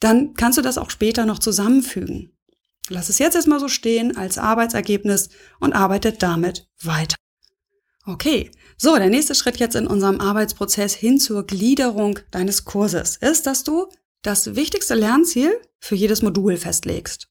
dann 0.00 0.34
kannst 0.34 0.58
du 0.58 0.62
das 0.62 0.78
auch 0.78 0.90
später 0.90 1.26
noch 1.26 1.38
zusammenfügen. 1.38 2.32
Lass 2.88 3.08
es 3.08 3.18
jetzt 3.18 3.34
erstmal 3.34 3.60
so 3.60 3.68
stehen 3.68 4.16
als 4.16 4.38
Arbeitsergebnis 4.38 5.30
und 5.60 5.72
arbeite 5.72 6.12
damit 6.12 6.68
weiter. 6.82 7.16
Okay, 8.06 8.50
so, 8.78 8.96
der 8.96 9.10
nächste 9.10 9.34
Schritt 9.34 9.58
jetzt 9.58 9.76
in 9.76 9.86
unserem 9.86 10.20
Arbeitsprozess 10.20 10.94
hin 10.94 11.20
zur 11.20 11.46
Gliederung 11.46 12.18
deines 12.30 12.64
Kurses 12.64 13.16
ist, 13.16 13.46
dass 13.46 13.64
du 13.64 13.88
das 14.22 14.54
wichtigste 14.56 14.94
Lernziel 14.94 15.52
für 15.78 15.94
jedes 15.94 16.22
Modul 16.22 16.56
festlegst. 16.56 17.28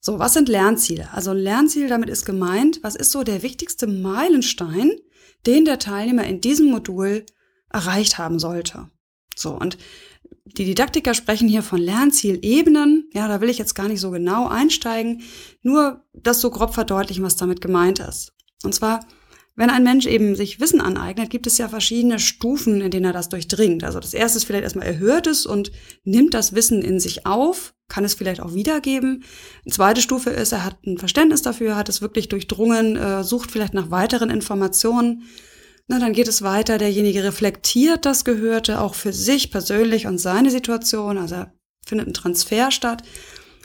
So, 0.00 0.18
was 0.18 0.34
sind 0.34 0.48
Lernziele? 0.48 1.12
Also 1.12 1.32
Lernziel, 1.32 1.88
damit 1.88 2.10
ist 2.10 2.24
gemeint, 2.24 2.80
was 2.82 2.96
ist 2.96 3.12
so 3.12 3.22
der 3.22 3.42
wichtigste 3.42 3.86
Meilenstein, 3.86 4.90
den 5.46 5.64
der 5.64 5.78
Teilnehmer 5.78 6.24
in 6.24 6.40
diesem 6.40 6.70
Modul 6.70 7.24
erreicht 7.70 8.18
haben 8.18 8.40
sollte. 8.40 8.90
So, 9.36 9.52
und 9.52 9.78
die 10.44 10.64
Didaktiker 10.64 11.14
sprechen 11.14 11.48
hier 11.48 11.62
von 11.62 11.80
Lernzielebenen. 11.80 13.08
Ja, 13.12 13.28
da 13.28 13.40
will 13.40 13.50
ich 13.50 13.58
jetzt 13.58 13.74
gar 13.74 13.88
nicht 13.88 14.00
so 14.00 14.10
genau 14.10 14.48
einsteigen, 14.48 15.22
nur 15.62 16.04
das 16.12 16.40
so 16.40 16.50
grob 16.50 16.74
verdeutlichen, 16.74 17.24
was 17.24 17.36
damit 17.36 17.60
gemeint 17.60 18.00
ist. 18.00 18.32
Und 18.64 18.74
zwar 18.74 19.00
wenn 19.54 19.68
ein 19.68 19.84
Mensch 19.84 20.06
eben 20.06 20.34
sich 20.34 20.60
Wissen 20.60 20.80
aneignet, 20.80 21.28
gibt 21.28 21.46
es 21.46 21.58
ja 21.58 21.68
verschiedene 21.68 22.18
Stufen, 22.18 22.80
in 22.80 22.90
denen 22.90 23.04
er 23.04 23.12
das 23.12 23.28
durchdringt. 23.28 23.84
Also 23.84 24.00
das 24.00 24.14
erste 24.14 24.38
ist 24.38 24.44
vielleicht 24.44 24.64
erstmal, 24.64 24.86
er 24.86 24.98
hört 24.98 25.26
es 25.26 25.44
und 25.44 25.70
nimmt 26.04 26.32
das 26.32 26.54
Wissen 26.54 26.80
in 26.80 26.98
sich 26.98 27.26
auf, 27.26 27.74
kann 27.88 28.04
es 28.04 28.14
vielleicht 28.14 28.40
auch 28.40 28.54
wiedergeben. 28.54 29.24
Die 29.66 29.70
zweite 29.70 30.00
Stufe 30.00 30.30
ist, 30.30 30.52
er 30.52 30.64
hat 30.64 30.86
ein 30.86 30.96
Verständnis 30.96 31.42
dafür, 31.42 31.76
hat 31.76 31.90
es 31.90 32.00
wirklich 32.00 32.28
durchdrungen, 32.28 32.96
äh, 32.96 33.24
sucht 33.24 33.50
vielleicht 33.50 33.74
nach 33.74 33.90
weiteren 33.90 34.30
Informationen. 34.30 35.24
Na, 35.88 35.98
dann 35.98 36.12
geht 36.12 36.28
es 36.28 36.42
weiter, 36.42 36.78
derjenige 36.78 37.24
reflektiert 37.24 38.06
das 38.06 38.24
Gehörte 38.24 38.80
auch 38.80 38.94
für 38.94 39.12
sich 39.12 39.50
persönlich 39.50 40.06
und 40.06 40.18
seine 40.18 40.50
Situation, 40.50 41.18
also 41.18 41.44
findet 41.84 42.08
ein 42.08 42.14
Transfer 42.14 42.70
statt. 42.70 43.02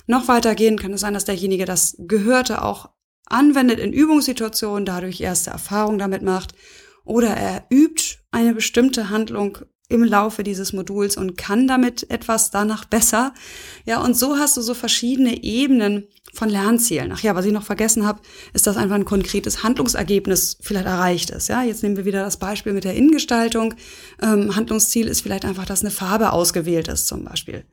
Noch 0.07 0.27
weitergehen 0.27 0.77
kann 0.77 0.93
es 0.93 1.01
sein, 1.01 1.13
dass 1.13 1.25
derjenige 1.25 1.65
das 1.65 1.95
Gehörte 1.99 2.63
auch 2.63 2.89
anwendet 3.25 3.79
in 3.79 3.93
Übungssituationen, 3.93 4.85
dadurch 4.85 5.21
erste 5.21 5.51
Erfahrungen 5.51 5.99
damit 5.99 6.21
macht 6.21 6.53
oder 7.03 7.29
er 7.29 7.65
übt 7.69 8.19
eine 8.31 8.53
bestimmte 8.53 9.09
Handlung 9.09 9.59
im 9.89 10.03
Laufe 10.03 10.43
dieses 10.43 10.73
Moduls 10.73 11.15
und 11.15 11.37
kann 11.37 11.67
damit 11.67 12.09
etwas 12.09 12.51
danach 12.51 12.85
besser. 12.85 13.33
Ja, 13.85 14.01
und 14.01 14.17
so 14.17 14.37
hast 14.37 14.57
du 14.57 14.61
so 14.61 14.73
verschiedene 14.73 15.43
Ebenen 15.43 16.07
von 16.37 16.49
Lernzielen. 16.49 17.11
Ach 17.11 17.21
ja, 17.21 17.35
was 17.35 17.45
ich 17.45 17.51
noch 17.51 17.63
vergessen 17.63 18.05
habe, 18.05 18.21
ist, 18.53 18.67
dass 18.67 18.77
einfach 18.77 18.95
ein 18.95 19.05
konkretes 19.05 19.63
Handlungsergebnis 19.63 20.57
vielleicht 20.61 20.85
erreicht 20.85 21.31
ist. 21.31 21.47
Ja, 21.49 21.63
jetzt 21.63 21.81
nehmen 21.81 21.97
wir 21.97 22.05
wieder 22.05 22.23
das 22.23 22.37
Beispiel 22.37 22.73
mit 22.73 22.83
der 22.83 22.93
Innengestaltung. 22.93 23.73
Ähm, 24.21 24.55
Handlungsziel 24.55 25.07
ist 25.07 25.21
vielleicht 25.21 25.45
einfach, 25.45 25.65
dass 25.65 25.81
eine 25.81 25.89
Farbe 25.89 26.31
ausgewählt 26.33 26.87
ist, 26.89 27.07
zum 27.07 27.25
Beispiel. 27.25 27.65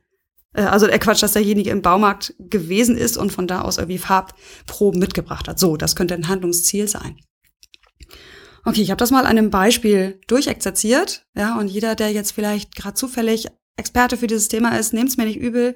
Äh, 0.53 0.63
also 0.63 0.87
der 0.87 0.97
Quatsch, 0.97 1.21
dass 1.21 1.33
derjenige 1.33 1.69
im 1.69 1.83
Baumarkt 1.83 2.33
gewesen 2.39 2.97
ist 2.97 3.17
und 3.17 3.31
von 3.31 3.45
da 3.47 3.61
aus 3.61 3.77
irgendwie 3.77 3.99
Farbproben 3.99 4.99
mitgebracht 4.99 5.47
hat. 5.47 5.59
So, 5.59 5.77
das 5.77 5.95
könnte 5.95 6.15
ein 6.15 6.27
Handlungsziel 6.27 6.87
sein. 6.87 7.19
Okay, 8.65 8.81
ich 8.81 8.89
habe 8.89 8.97
das 8.97 9.11
mal 9.11 9.21
an 9.21 9.37
einem 9.37 9.51
Beispiel 9.51 10.19
durchexerziert, 10.25 11.27
ja, 11.37 11.59
und 11.59 11.67
jeder, 11.67 11.93
der 11.93 12.11
jetzt 12.11 12.31
vielleicht 12.31 12.75
gerade 12.75 12.95
zufällig 12.95 13.45
Experte 13.77 14.17
für 14.17 14.25
dieses 14.25 14.47
Thema 14.47 14.75
ist, 14.79 14.91
nehmt's 14.91 15.17
mir 15.17 15.25
nicht 15.25 15.37
übel. 15.39 15.75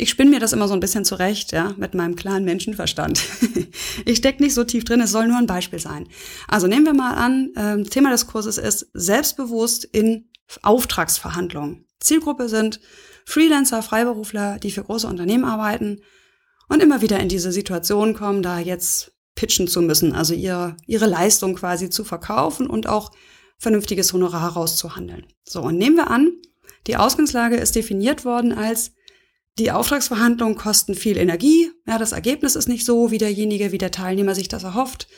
Ich 0.00 0.10
spinne 0.10 0.30
mir 0.30 0.38
das 0.38 0.52
immer 0.52 0.68
so 0.68 0.74
ein 0.74 0.80
bisschen 0.80 1.04
zurecht, 1.04 1.50
ja, 1.50 1.74
mit 1.76 1.92
meinem 1.92 2.14
klaren 2.14 2.44
Menschenverstand. 2.44 3.20
ich 4.04 4.18
steck 4.18 4.38
nicht 4.38 4.54
so 4.54 4.62
tief 4.62 4.84
drin, 4.84 5.00
es 5.00 5.10
soll 5.10 5.26
nur 5.26 5.38
ein 5.38 5.46
Beispiel 5.46 5.80
sein. 5.80 6.08
Also 6.46 6.68
nehmen 6.68 6.86
wir 6.86 6.94
mal 6.94 7.14
an, 7.14 7.50
äh, 7.56 7.82
Thema 7.82 8.10
des 8.12 8.28
Kurses 8.28 8.58
ist 8.58 8.88
selbstbewusst 8.94 9.84
in 9.84 10.30
Auftragsverhandlungen. 10.62 11.84
Zielgruppe 11.98 12.48
sind 12.48 12.78
Freelancer, 13.24 13.82
Freiberufler, 13.82 14.60
die 14.60 14.70
für 14.70 14.84
große 14.84 15.08
Unternehmen 15.08 15.44
arbeiten 15.44 16.00
und 16.68 16.80
immer 16.80 17.02
wieder 17.02 17.18
in 17.18 17.28
diese 17.28 17.50
Situation 17.50 18.14
kommen, 18.14 18.44
da 18.44 18.60
jetzt 18.60 19.12
pitchen 19.34 19.66
zu 19.66 19.82
müssen, 19.82 20.14
also 20.14 20.32
ihre, 20.32 20.76
ihre 20.86 21.06
Leistung 21.06 21.56
quasi 21.56 21.90
zu 21.90 22.04
verkaufen 22.04 22.68
und 22.68 22.86
auch 22.86 23.10
vernünftiges 23.58 24.12
Honorar 24.12 24.52
rauszuhandeln. 24.52 25.26
So, 25.42 25.60
und 25.60 25.76
nehmen 25.76 25.96
wir 25.96 26.08
an, 26.08 26.30
die 26.86 26.96
Ausgangslage 26.96 27.56
ist 27.56 27.74
definiert 27.74 28.24
worden 28.24 28.52
als 28.52 28.92
die 29.58 29.72
Auftragsverhandlungen 29.72 30.56
kosten 30.56 30.94
viel 30.94 31.16
Energie. 31.16 31.70
Ja, 31.86 31.98
das 31.98 32.12
Ergebnis 32.12 32.54
ist 32.54 32.68
nicht 32.68 32.84
so, 32.84 33.10
wie 33.10 33.18
derjenige, 33.18 33.72
wie 33.72 33.78
der 33.78 33.90
Teilnehmer 33.90 34.34
sich 34.34 34.48
das 34.48 34.62
erhofft. 34.62 35.08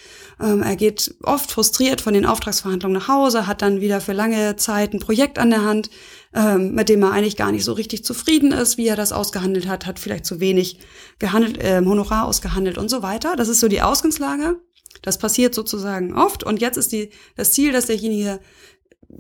Ähm, 0.41 0.63
er 0.63 0.77
geht 0.77 1.15
oft 1.23 1.51
frustriert 1.51 2.01
von 2.01 2.15
den 2.15 2.25
Auftragsverhandlungen 2.25 2.99
nach 2.99 3.09
Hause, 3.09 3.47
hat 3.47 3.61
dann 3.63 3.81
wieder 3.81 4.01
für 4.01 4.13
lange 4.13 4.57
Zeit 4.57 4.95
ein 4.95 5.01
Projekt 5.01 5.39
an 5.39 5.51
der 5.51 5.65
Hand, 5.65 5.91
ähm, 6.35 6.75
mit 6.75 6.89
dem 6.89 7.03
er 7.03 7.13
eigentlich 7.13 7.37
gar 7.37 7.53
nicht 7.53 7.65
so 7.65 7.75
richtig 7.75 8.05
zufrieden 8.05 8.53
ist, 8.53 8.79
wie 8.79 8.87
er 8.87 8.97
das 8.97 9.13
ausgehandelt 9.13 9.69
hat, 9.69 9.87
hat 9.87 9.99
vielleicht 9.99 10.25
zu 10.25 10.41
wenig 10.41 10.79
gehandelt, 11.19 11.59
äh, 11.59 11.83
Honorar 11.85 12.27
ausgehandelt 12.27 12.79
und 12.79 12.89
so 12.89 13.03
weiter. 13.03 13.37
Das 13.37 13.49
ist 13.49 13.61
so 13.61 13.69
die 13.69 13.83
Ausgangslage. 13.83 14.61
Das 15.03 15.19
passiert 15.19 15.55
sozusagen 15.55 16.15
oft. 16.15 16.45
Und 16.45 16.61
jetzt 16.61 16.77
ist 16.77 16.93
die, 16.93 17.11
das 17.37 17.53
Ziel, 17.53 17.73
dass 17.73 17.87
derjenige 17.87 18.41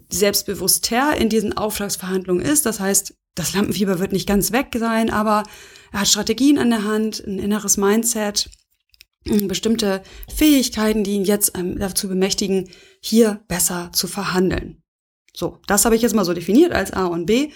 selbstbewusster 0.08 1.16
in 1.16 1.28
diesen 1.28 1.56
Auftragsverhandlungen 1.56 2.44
ist. 2.44 2.66
Das 2.66 2.80
heißt, 2.80 3.14
das 3.34 3.54
Lampenfieber 3.54 3.98
wird 3.98 4.12
nicht 4.12 4.28
ganz 4.28 4.52
weg 4.52 4.68
sein, 4.78 5.10
aber 5.10 5.44
er 5.92 6.00
hat 6.00 6.08
Strategien 6.08 6.58
an 6.58 6.70
der 6.70 6.84
Hand, 6.84 7.24
ein 7.26 7.38
inneres 7.38 7.76
Mindset, 7.76 8.50
bestimmte 9.24 10.02
Fähigkeiten, 10.34 11.04
die 11.04 11.12
ihn 11.12 11.24
jetzt 11.24 11.56
ähm, 11.56 11.78
dazu 11.78 12.08
bemächtigen, 12.08 12.70
hier 13.00 13.42
besser 13.48 13.90
zu 13.92 14.06
verhandeln. 14.06 14.82
So, 15.34 15.58
das 15.66 15.84
habe 15.84 15.94
ich 15.94 16.02
jetzt 16.02 16.14
mal 16.14 16.24
so 16.24 16.32
definiert 16.32 16.72
als 16.72 16.92
A 16.92 17.06
und 17.06 17.26
B. 17.26 17.50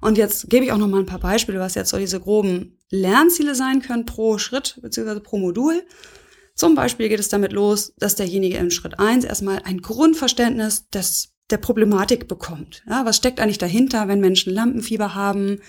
Und 0.00 0.18
jetzt 0.18 0.48
gebe 0.48 0.64
ich 0.64 0.72
auch 0.72 0.78
noch 0.78 0.88
mal 0.88 1.00
ein 1.00 1.06
paar 1.06 1.20
Beispiele, 1.20 1.60
was 1.60 1.74
jetzt 1.74 1.90
so 1.90 1.98
diese 1.98 2.20
groben 2.20 2.78
Lernziele 2.88 3.54
sein 3.54 3.82
können 3.82 4.06
pro 4.06 4.38
Schritt 4.38 4.78
bzw. 4.82 5.20
pro 5.20 5.38
Modul. 5.38 5.82
Zum 6.54 6.74
Beispiel 6.74 7.08
geht 7.08 7.20
es 7.20 7.28
damit 7.28 7.52
los, 7.52 7.94
dass 7.98 8.16
derjenige 8.16 8.56
in 8.56 8.70
Schritt 8.70 8.98
eins 8.98 9.24
erstmal 9.24 9.60
ein 9.62 9.80
Grundverständnis 9.80 10.88
des 10.88 11.34
der 11.50 11.58
Problematik 11.58 12.28
bekommt. 12.28 12.82
Ja, 12.88 13.04
was 13.04 13.16
steckt 13.16 13.40
eigentlich 13.40 13.58
dahinter, 13.58 14.08
wenn 14.08 14.20
Menschen 14.20 14.52
Lampenfieber 14.52 15.14
haben 15.14 15.60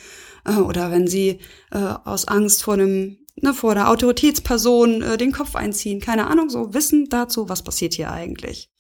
äh, 0.46 0.56
oder 0.56 0.92
wenn 0.92 1.08
sie 1.08 1.40
äh, 1.72 1.78
aus 1.78 2.28
Angst 2.28 2.64
vor 2.64 2.76
einem 2.76 3.18
ne, 3.42 3.54
vor 3.54 3.76
der 3.76 3.90
Autoritätsperson 3.90 5.02
äh, 5.02 5.18
den 5.18 5.32
Kopf 5.32 5.56
einziehen, 5.56 6.00
keine 6.00 6.28
Ahnung, 6.28 6.50
so 6.50 6.74
Wissen 6.74 7.10
dazu, 7.10 7.50
was 7.50 7.64
passiert 7.64 7.94
hier 7.94 8.12
eigentlich. 8.12 8.72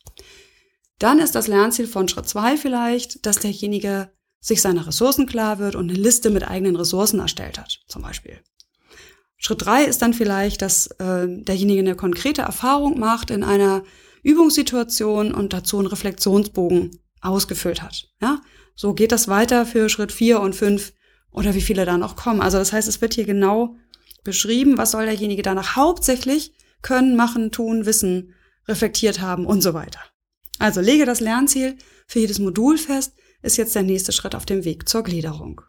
Dann 1.00 1.20
ist 1.20 1.36
das 1.36 1.48
Lernziel 1.48 1.88
von 1.88 2.08
Schritt 2.08 2.29
zwei 2.29 2.58
vielleicht, 2.58 3.25
dass 3.25 3.39
derjenige 3.39 4.12
sich 4.39 4.62
seiner 4.62 4.88
Ressourcen 4.88 5.25
klar 5.25 5.60
wird 5.60 5.75
und 5.75 5.89
eine 5.89 6.00
Liste 6.00 6.29
mit 6.29 6.48
eigenen 6.48 6.75
Ressourcen 6.75 7.20
erstellt 7.20 7.60
hat, 7.60 7.79
zum 7.88 8.01
Beispiel. 8.01 8.39
Schritt 9.38 9.65
drei 9.65 9.84
ist 9.84 10.01
dann 10.01 10.13
vielleicht, 10.13 10.62
dass 10.62 10.88
äh, 11.00 11.27
derjenige 11.27 11.79
eine 11.79 11.96
konkrete 11.96 12.43
Erfahrung 12.43 13.00
macht 13.00 13.31
in 13.31 13.43
einer 13.43 13.84
Übungssituation 14.24 15.34
und 15.34 15.54
dazu 15.54 15.78
einen 15.80 15.88
Reflexionsbogen 15.88 16.92
ausgefüllt 17.22 17.82
hat. 17.82 18.10
Ja, 18.22 18.42
so 18.75 18.94
geht 18.94 19.12
das 19.12 19.28
weiter 19.28 19.66
für 19.66 19.90
Schritt 19.90 20.12
vier 20.12 20.40
und 20.40 20.56
fünf 20.56 20.94
oder 21.32 21.54
wie 21.54 21.62
viele 21.62 21.86
da 21.86 21.98
noch 21.98 22.16
kommen. 22.16 22.42
Also 22.42 22.58
das 22.58 22.74
heißt, 22.74 22.88
es 22.88 23.01
wird 23.01 23.13
hier 23.13 23.25
genau 23.25 23.75
beschrieben, 24.24 24.78
was 24.78 24.92
soll 24.92 25.06
derjenige 25.06 25.42
danach 25.42 25.75
hauptsächlich 25.75 26.54
können, 26.82 27.16
machen, 27.16 27.51
tun, 27.51 27.86
wissen, 27.86 28.34
reflektiert 28.68 29.22
haben 29.22 29.46
und 29.46 29.62
so 29.62 29.74
weiter. 29.74 30.00
Also 30.60 30.82
lege 30.82 31.06
das 31.06 31.20
Lernziel 31.20 31.78
für 32.08 32.20
jedes 32.20 32.40
Modul 32.40 32.78
fest, 32.78 33.13
ist 33.42 33.58
jetzt 33.58 33.75
der 33.75 33.84
nächste 33.84 34.12
Schritt 34.12 34.36
auf 34.36 34.46
dem 34.46 34.66
Weg 34.66 34.88
zur 34.88 35.04
Gliederung. 35.04 35.62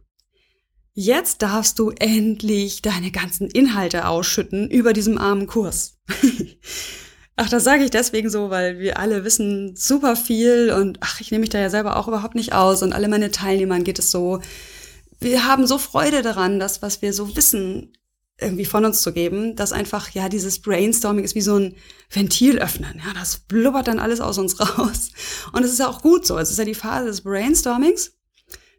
Jetzt 0.94 1.40
darfst 1.40 1.78
du 1.78 1.90
endlich 1.90 2.82
deine 2.82 3.10
ganzen 3.10 3.48
Inhalte 3.48 4.06
ausschütten 4.06 4.70
über 4.70 4.92
diesem 4.92 5.16
armen 5.16 5.46
Kurs. 5.46 5.98
Ach, 7.44 7.48
das 7.48 7.64
sage 7.64 7.82
ich 7.82 7.90
deswegen 7.90 8.30
so, 8.30 8.50
weil 8.50 8.78
wir 8.78 9.00
alle 9.00 9.24
wissen 9.24 9.74
super 9.74 10.14
viel 10.14 10.70
und 10.70 10.98
ach, 11.00 11.20
ich 11.20 11.32
nehme 11.32 11.40
mich 11.40 11.50
da 11.50 11.58
ja 11.58 11.70
selber 11.70 11.96
auch 11.96 12.06
überhaupt 12.06 12.36
nicht 12.36 12.52
aus 12.52 12.84
und 12.84 12.92
alle 12.92 13.08
meine 13.08 13.32
Teilnehmern 13.32 13.82
geht 13.82 13.98
es 13.98 14.12
so. 14.12 14.40
Wir 15.18 15.44
haben 15.44 15.66
so 15.66 15.78
Freude 15.78 16.22
daran, 16.22 16.60
das, 16.60 16.82
was 16.82 17.02
wir 17.02 17.12
so 17.12 17.34
wissen, 17.34 17.94
irgendwie 18.40 18.64
von 18.64 18.84
uns 18.84 19.02
zu 19.02 19.12
geben, 19.12 19.56
dass 19.56 19.72
einfach, 19.72 20.10
ja, 20.10 20.28
dieses 20.28 20.62
Brainstorming 20.62 21.24
ist 21.24 21.34
wie 21.34 21.40
so 21.40 21.56
ein 21.56 21.74
Ventil 22.10 22.60
öffnen. 22.60 23.02
Ja, 23.04 23.12
das 23.12 23.38
blubbert 23.38 23.88
dann 23.88 23.98
alles 23.98 24.20
aus 24.20 24.38
uns 24.38 24.60
raus. 24.78 25.10
Und 25.52 25.64
es 25.64 25.72
ist 25.72 25.80
ja 25.80 25.88
auch 25.88 26.00
gut 26.00 26.24
so. 26.24 26.38
Es 26.38 26.48
ist 26.48 26.58
ja 26.60 26.64
die 26.64 26.74
Phase 26.74 27.06
des 27.06 27.22
Brainstormings. 27.22 28.12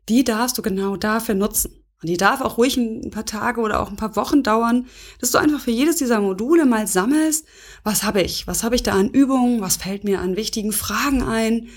Die 0.07 0.23
darfst 0.23 0.57
du 0.57 0.61
genau 0.61 0.95
dafür 0.95 1.35
nutzen. 1.35 1.82
Und 2.03 2.09
die 2.09 2.17
darf 2.17 2.41
auch 2.41 2.57
ruhig 2.57 2.75
ein 2.75 3.11
paar 3.11 3.25
Tage 3.25 3.61
oder 3.61 3.79
auch 3.79 3.89
ein 3.89 3.95
paar 3.95 4.17
Wochen 4.17 4.43
dauern, 4.43 4.87
dass 5.19 5.31
du 5.31 5.37
einfach 5.37 5.61
für 5.61 5.71
jedes 5.71 5.95
dieser 5.95 6.19
Module 6.19 6.65
mal 6.65 6.85
sammelst, 6.85 7.47
was 7.85 8.03
habe 8.03 8.21
ich? 8.21 8.45
Was 8.45 8.61
habe 8.61 8.75
ich 8.75 8.83
da 8.83 8.91
an 8.91 9.09
Übungen? 9.09 9.61
Was 9.61 9.77
fällt 9.77 10.03
mir 10.03 10.19
an 10.19 10.35
wichtigen 10.35 10.73
Fragen 10.73 11.23
ein? 11.23 11.69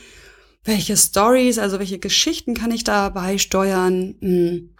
Welche 0.64 0.96
Stories, 0.96 1.60
also 1.60 1.78
welche 1.78 2.00
Geschichten 2.00 2.54
kann 2.54 2.72
ich 2.72 2.82
dabei 2.82 3.38
steuern? 3.38 4.16
Hm. 4.20 4.74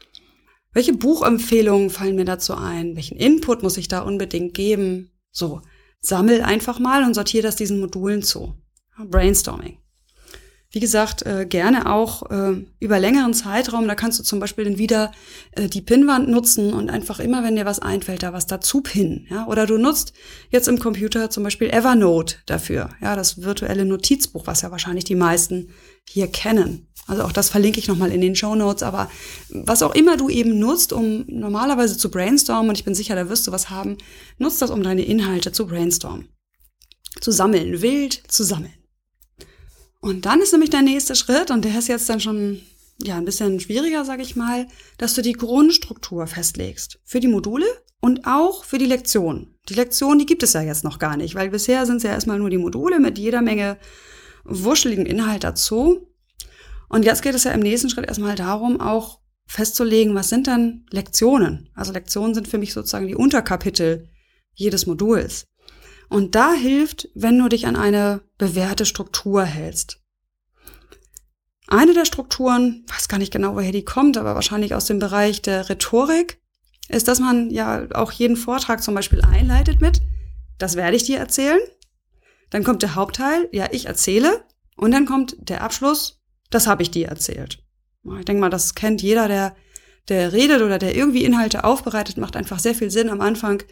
Welche 0.73 0.95
Buchempfehlungen 0.95 1.91
fallen 1.91 2.17
mir 2.17 2.25
dazu 2.25 2.55
ein? 2.57 2.97
Welchen 2.97 3.17
Input 3.17 3.63
muss 3.63 3.77
ich 3.77 3.87
da 3.87 4.01
unbedingt 4.01 4.53
geben? 4.53 5.13
So, 5.31 5.63
sammel 6.01 6.43
einfach 6.43 6.81
mal 6.81 7.05
und 7.05 7.15
sortiere 7.15 7.45
das 7.45 7.55
diesen 7.55 7.79
Modulen 7.79 8.25
zu. 8.25 8.55
Brainstorming. 8.99 9.79
Wie 10.77 10.81
gesagt, 10.81 11.25
äh, 11.25 11.47
gerne 11.47 11.91
auch 11.91 12.31
äh, 12.31 12.63
über 12.81 13.01
längeren 13.01 13.33
Zeitraum. 13.33 13.89
Da 13.89 13.95
kannst 13.95 14.19
du 14.19 14.23
zum 14.23 14.41
Beispiel 14.41 14.67
dann 14.67 14.77
wieder 14.77 15.11
äh, 15.53 15.69
die 15.69 15.81
Pinnwand 15.81 16.29
nutzen 16.29 16.75
und 16.75 16.91
einfach 16.91 17.19
immer, 17.19 17.43
wenn 17.43 17.57
dir 17.57 17.65
was 17.65 17.79
einfällt, 17.79 18.23
da 18.23 18.35
was 18.35 18.47
dazu 18.47 18.83
pinnen. 18.83 19.27
Ja? 19.31 19.47
Oder 19.47 19.65
du 19.65 19.79
nutzt 19.79 20.13
jetzt 20.51 20.69
im 20.69 20.79
Computer 20.79 21.31
zum 21.31 21.45
Beispiel 21.45 21.71
Evernote 21.71 22.37
dafür. 22.45 22.91
Ja, 23.01 23.17
das 23.17 23.41
virtuelle 23.41 23.87
Notizbuch, 23.87 24.47
was 24.47 24.61
ja 24.61 24.71
wahrscheinlich 24.71 25.05
die 25.05 25.15
meisten 25.15 25.71
hier 26.07 26.27
kennen. 26.27 26.89
Also 27.07 27.23
auch 27.23 27.33
das 27.33 27.49
verlinke 27.49 27.79
ich 27.79 27.89
nochmal 27.89 28.13
in 28.13 28.21
den 28.21 28.37
Show 28.37 28.55
Notes. 28.55 28.83
Aber 28.83 29.11
was 29.49 29.83
auch 29.83 29.95
immer 29.95 30.19
du 30.19 30.29
eben 30.29 30.59
nutzt, 30.59 30.93
um 30.93 31.25
normalerweise 31.27 31.97
zu 31.97 32.11
brainstormen, 32.11 32.69
und 32.69 32.77
ich 32.77 32.85
bin 32.85 32.95
sicher, 32.95 33.15
da 33.15 33.31
wirst 33.31 33.47
du 33.47 33.51
was 33.51 33.71
haben, 33.71 33.97
nutzt 34.37 34.61
das, 34.61 34.71
um 34.71 34.83
deine 34.83 35.07
Inhalte 35.07 35.53
zu 35.53 35.69
brainstormen. 35.69 36.29
Zu 37.19 37.33
sammeln, 37.33 37.81
wild 37.81 38.23
zu 38.29 38.45
sammeln. 38.45 38.75
Und 40.07 40.25
dann 40.25 40.41
ist 40.41 40.53
nämlich 40.53 40.71
der 40.71 40.83
nächste 40.83 41.17
Schritt, 41.17 41.51
und 41.51 41.65
der 41.65 41.77
ist 41.77 41.89
jetzt 41.89 42.09
dann 42.09 42.21
schon 42.21 42.61
ja 43.03 43.17
ein 43.17 43.25
bisschen 43.25 43.59
schwieriger, 43.59 44.05
sage 44.05 44.23
ich 44.23 44.37
mal, 44.37 44.69
dass 44.99 45.15
du 45.15 45.21
die 45.21 45.33
Grundstruktur 45.33 46.29
festlegst 46.29 47.01
für 47.05 47.19
die 47.19 47.27
Module 47.27 47.67
Und 48.01 48.25
auch 48.25 48.63
für 48.63 48.79
die 48.79 48.87
Lektion. 48.87 49.57
Die 49.69 49.75
Lektion, 49.75 50.21
die 50.21 50.27
gibt 50.27 50.45
es 50.45 50.53
ja 50.53 50.61
jetzt 50.61 50.85
noch 50.85 51.01
gar 51.01 51.17
nicht, 51.17 51.35
weil 51.35 51.51
bisher 51.51 51.87
sind 51.87 51.97
es 51.97 52.03
ja 52.05 52.11
erstmal 52.11 52.39
nur 52.39 52.51
die 52.51 52.57
Module 52.57 53.01
mit 53.01 53.19
jeder 53.19 53.43
Menge 53.43 53.79
wuscheligen 54.45 55.07
Inhalt 55.07 55.43
dazu. 55.43 56.07
Und 56.89 57.05
jetzt 57.05 57.23
geht 57.23 57.35
es 57.35 57.43
ja 57.43 57.51
im 57.51 57.61
nächsten 57.61 57.91
Schritt 57.91 58.07
erstmal 58.07 58.37
darum, 58.37 58.81
auch 58.81 59.19
festzulegen, 59.49 60.15
was 60.15 60.29
sind 60.29 60.47
dann 60.47 60.87
Lektionen? 60.93 61.69
Also 61.75 61.93
Lektionen 61.93 62.33
sind 62.33 62.47
für 62.47 62.59
mich 62.59 62.73
sozusagen 62.75 63.09
die 63.09 63.17
Unterkapitel 63.17 64.09
jedes 64.55 64.87
Moduls. 64.87 65.47
Und 66.09 66.35
da 66.35 66.53
hilft, 66.53 67.09
wenn 67.15 67.39
du 67.39 67.49
dich 67.49 67.67
an 67.67 67.77
eine 67.77 68.23
bewährte 68.39 68.87
Struktur 68.87 69.45
hältst. 69.45 70.01
Eine 71.69 71.95
der 71.95 72.05
Strukturen, 72.05 72.85
weiß 72.87 73.09
gar 73.09 73.19
nicht 73.19 73.33
genau, 73.33 73.57
woher 73.57 73.73
die 73.73 73.85
kommt, 73.85 74.17
aber 74.17 74.35
wahrscheinlich 74.35 74.75
aus 74.75 74.85
dem 74.87 75.01
Bereich 75.01 75.43
der 75.43 75.69
Rhetorik, 75.69 76.41
ist, 76.89 77.09
dass 77.09 77.19
man 77.19 77.51
ja 77.51 77.87
auch 77.95 78.13
jeden 78.13 78.37
Vortrag 78.37 78.83
zum 78.83 78.95
Beispiel 78.95 79.21
einleitet 79.23 79.81
mit, 79.81 80.03
das 80.59 80.77
werde 80.77 80.97
ich 80.97 81.05
dir 81.05 81.19
erzählen. 81.19 81.59
Dann 82.51 82.63
kommt 82.63 82.83
der 82.83 82.95
Hauptteil, 82.95 83.49
ja, 83.53 83.67
ich 83.73 83.87
erzähle. 83.87 84.45
Und 84.77 84.93
dann 84.93 85.07
kommt 85.07 85.37
der 85.39 85.63
Abschluss, 85.63 86.23
das 86.51 86.67
habe 86.67 86.83
ich 86.83 86.91
dir 86.91 87.09
erzählt. 87.09 87.63
Ich 88.19 88.25
denke 88.25 88.41
mal, 88.41 88.51
das 88.51 88.75
kennt 88.75 89.03
jeder, 89.03 89.27
der, 89.27 89.57
der 90.09 90.33
redet 90.33 90.63
oder 90.63 90.79
der 90.79 90.95
irgendwie 90.95 91.25
Inhalte 91.25 91.65
aufbereitet, 91.65 92.19
macht 92.19 92.37
einfach 92.37 92.61
sehr 92.61 92.75
viel 92.75 92.91
Sinn, 92.91 93.11
am 93.11 93.21
Anfang 93.21 93.65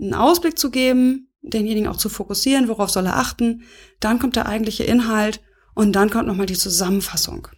einen 0.00 0.14
Ausblick 0.14 0.58
zu 0.58 0.70
geben, 0.70 1.28
denjenigen 1.46 1.88
auch 1.88 1.96
zu 1.96 2.08
fokussieren, 2.08 2.68
worauf 2.68 2.90
soll 2.90 3.06
er 3.06 3.16
achten. 3.16 3.62
Dann 4.00 4.18
kommt 4.18 4.36
der 4.36 4.46
eigentliche 4.46 4.84
Inhalt 4.84 5.40
und 5.74 5.92
dann 5.92 6.10
kommt 6.10 6.26
nochmal 6.26 6.46
die 6.46 6.54
Zusammenfassung. 6.54 7.48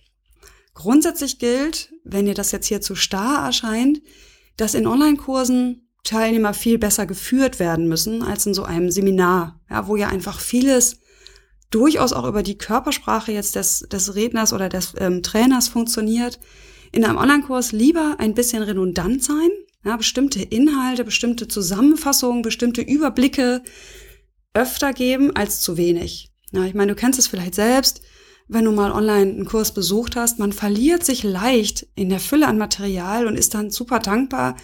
Grundsätzlich 0.75 1.39
gilt, 1.39 1.93
wenn 2.05 2.27
dir 2.27 2.35
das 2.35 2.53
jetzt 2.53 2.67
hier 2.67 2.81
zu 2.81 2.95
starr 2.95 3.47
erscheint, 3.47 4.01
dass 4.57 4.75
in 4.75 4.87
Online-Kursen 4.87 5.89
Teilnehmer 6.05 6.55
viel 6.55 6.79
besser 6.79 7.07
geführt 7.07 7.59
werden 7.59 7.89
müssen 7.89 8.23
als 8.23 8.47
in 8.47 8.55
so 8.55 8.63
einem 8.63 8.91
Seminar, 8.91 9.61
ja, 9.69 9.87
wo 9.89 9.97
ja 9.97 10.09
einfach 10.09 10.41
vieles 10.41 11.01
durchaus 11.71 12.13
auch 12.13 12.25
über 12.25 12.43
die 12.43 12.57
Körpersprache 12.57 13.33
jetzt 13.33 13.57
des, 13.57 13.81
des 13.81 14.15
Redners 14.15 14.53
oder 14.53 14.69
des 14.69 14.95
ähm, 14.99 15.23
Trainers 15.23 15.69
funktioniert. 15.69 16.39
In 16.93 17.05
einem 17.05 17.19
Online-Kurs 17.19 17.73
lieber 17.73 18.17
ein 18.19 18.35
bisschen 18.35 18.63
redundant 18.63 19.23
sein, 19.23 19.51
ja, 19.85 19.97
bestimmte 19.97 20.43
Inhalte, 20.43 21.05
bestimmte 21.05 21.49
Zusammenfassungen, 21.49 22.43
bestimmte 22.43 22.81
Überblicke 22.81 23.63
öfter 24.55 24.93
geben 24.93 25.35
als 25.37 25.61
zu 25.61 25.77
wenig. 25.77 26.33
Ja, 26.53 26.65
ich 26.65 26.75
meine, 26.75 26.93
du 26.93 26.97
kennst 26.97 27.19
es 27.19 27.27
vielleicht 27.27 27.55
selbst, 27.55 28.03
wenn 28.49 28.65
du 28.65 28.73
mal 28.73 28.93
online 28.93 29.31
einen 29.31 29.45
Kurs 29.45 29.73
besucht 29.73 30.17
hast, 30.17 30.39
man 30.39 30.53
verliert 30.53 31.05
sich 31.05 31.23
leicht 31.23 31.87
in 31.95 32.09
der 32.09 32.21
Fülle 32.21 32.49
an 32.49 32.59
Material 32.59 33.27
und 33.27 33.37
ist 33.37 33.55
dann 33.55 33.71
super 33.71 33.99
dankbar 33.99 34.57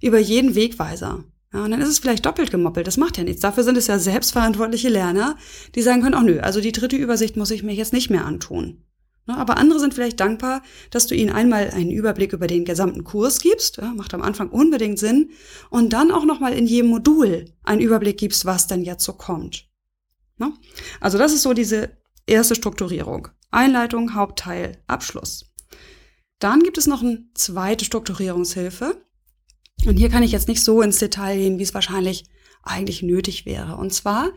über 0.00 0.18
jeden 0.18 0.54
Wegweiser. 0.54 1.24
Ja, 1.52 1.64
und 1.64 1.70
dann 1.70 1.82
ist 1.82 1.88
es 1.88 1.98
vielleicht 1.98 2.24
doppelt 2.24 2.50
gemoppelt. 2.50 2.86
Das 2.86 2.96
macht 2.96 3.18
ja 3.18 3.24
nichts. 3.24 3.42
Dafür 3.42 3.64
sind 3.64 3.76
es 3.76 3.88
ja 3.88 3.98
selbstverantwortliche 3.98 4.88
Lerner, 4.88 5.36
die 5.74 5.82
sagen 5.82 6.02
können, 6.02 6.14
ach 6.14 6.22
nö, 6.22 6.40
also 6.40 6.60
die 6.60 6.72
dritte 6.72 6.96
Übersicht 6.96 7.36
muss 7.36 7.50
ich 7.50 7.62
mir 7.62 7.74
jetzt 7.74 7.92
nicht 7.92 8.10
mehr 8.10 8.24
antun. 8.24 8.84
Ne, 9.26 9.36
aber 9.36 9.56
andere 9.56 9.78
sind 9.78 9.94
vielleicht 9.94 10.18
dankbar, 10.18 10.62
dass 10.90 11.06
du 11.06 11.14
ihnen 11.14 11.30
einmal 11.30 11.70
einen 11.70 11.92
Überblick 11.92 12.32
über 12.32 12.48
den 12.48 12.64
gesamten 12.64 13.04
Kurs 13.04 13.40
gibst, 13.40 13.80
macht 13.94 14.14
am 14.14 14.22
Anfang 14.22 14.50
unbedingt 14.50 14.98
Sinn, 14.98 15.30
und 15.70 15.92
dann 15.92 16.10
auch 16.10 16.24
nochmal 16.24 16.54
in 16.54 16.66
jedem 16.66 16.90
Modul 16.90 17.44
einen 17.62 17.80
Überblick 17.80 18.18
gibst, 18.18 18.44
was 18.46 18.66
denn 18.66 18.82
jetzt 18.82 19.04
so 19.04 19.12
kommt. 19.12 19.68
Ne? 20.38 20.52
Also 21.00 21.18
das 21.18 21.32
ist 21.32 21.42
so 21.42 21.52
diese 21.54 21.96
erste 22.26 22.56
Strukturierung. 22.56 23.28
Einleitung, 23.52 24.14
Hauptteil, 24.14 24.82
Abschluss. 24.88 25.44
Dann 26.40 26.64
gibt 26.64 26.78
es 26.78 26.88
noch 26.88 27.02
eine 27.02 27.24
zweite 27.34 27.84
Strukturierungshilfe. 27.84 29.06
Und 29.86 29.96
hier 29.98 30.08
kann 30.08 30.24
ich 30.24 30.32
jetzt 30.32 30.48
nicht 30.48 30.64
so 30.64 30.82
ins 30.82 30.98
Detail 30.98 31.36
gehen, 31.36 31.58
wie 31.60 31.62
es 31.62 31.74
wahrscheinlich 31.74 32.24
eigentlich 32.64 33.02
nötig 33.02 33.46
wäre. 33.46 33.76
Und 33.76 33.92
zwar 33.92 34.30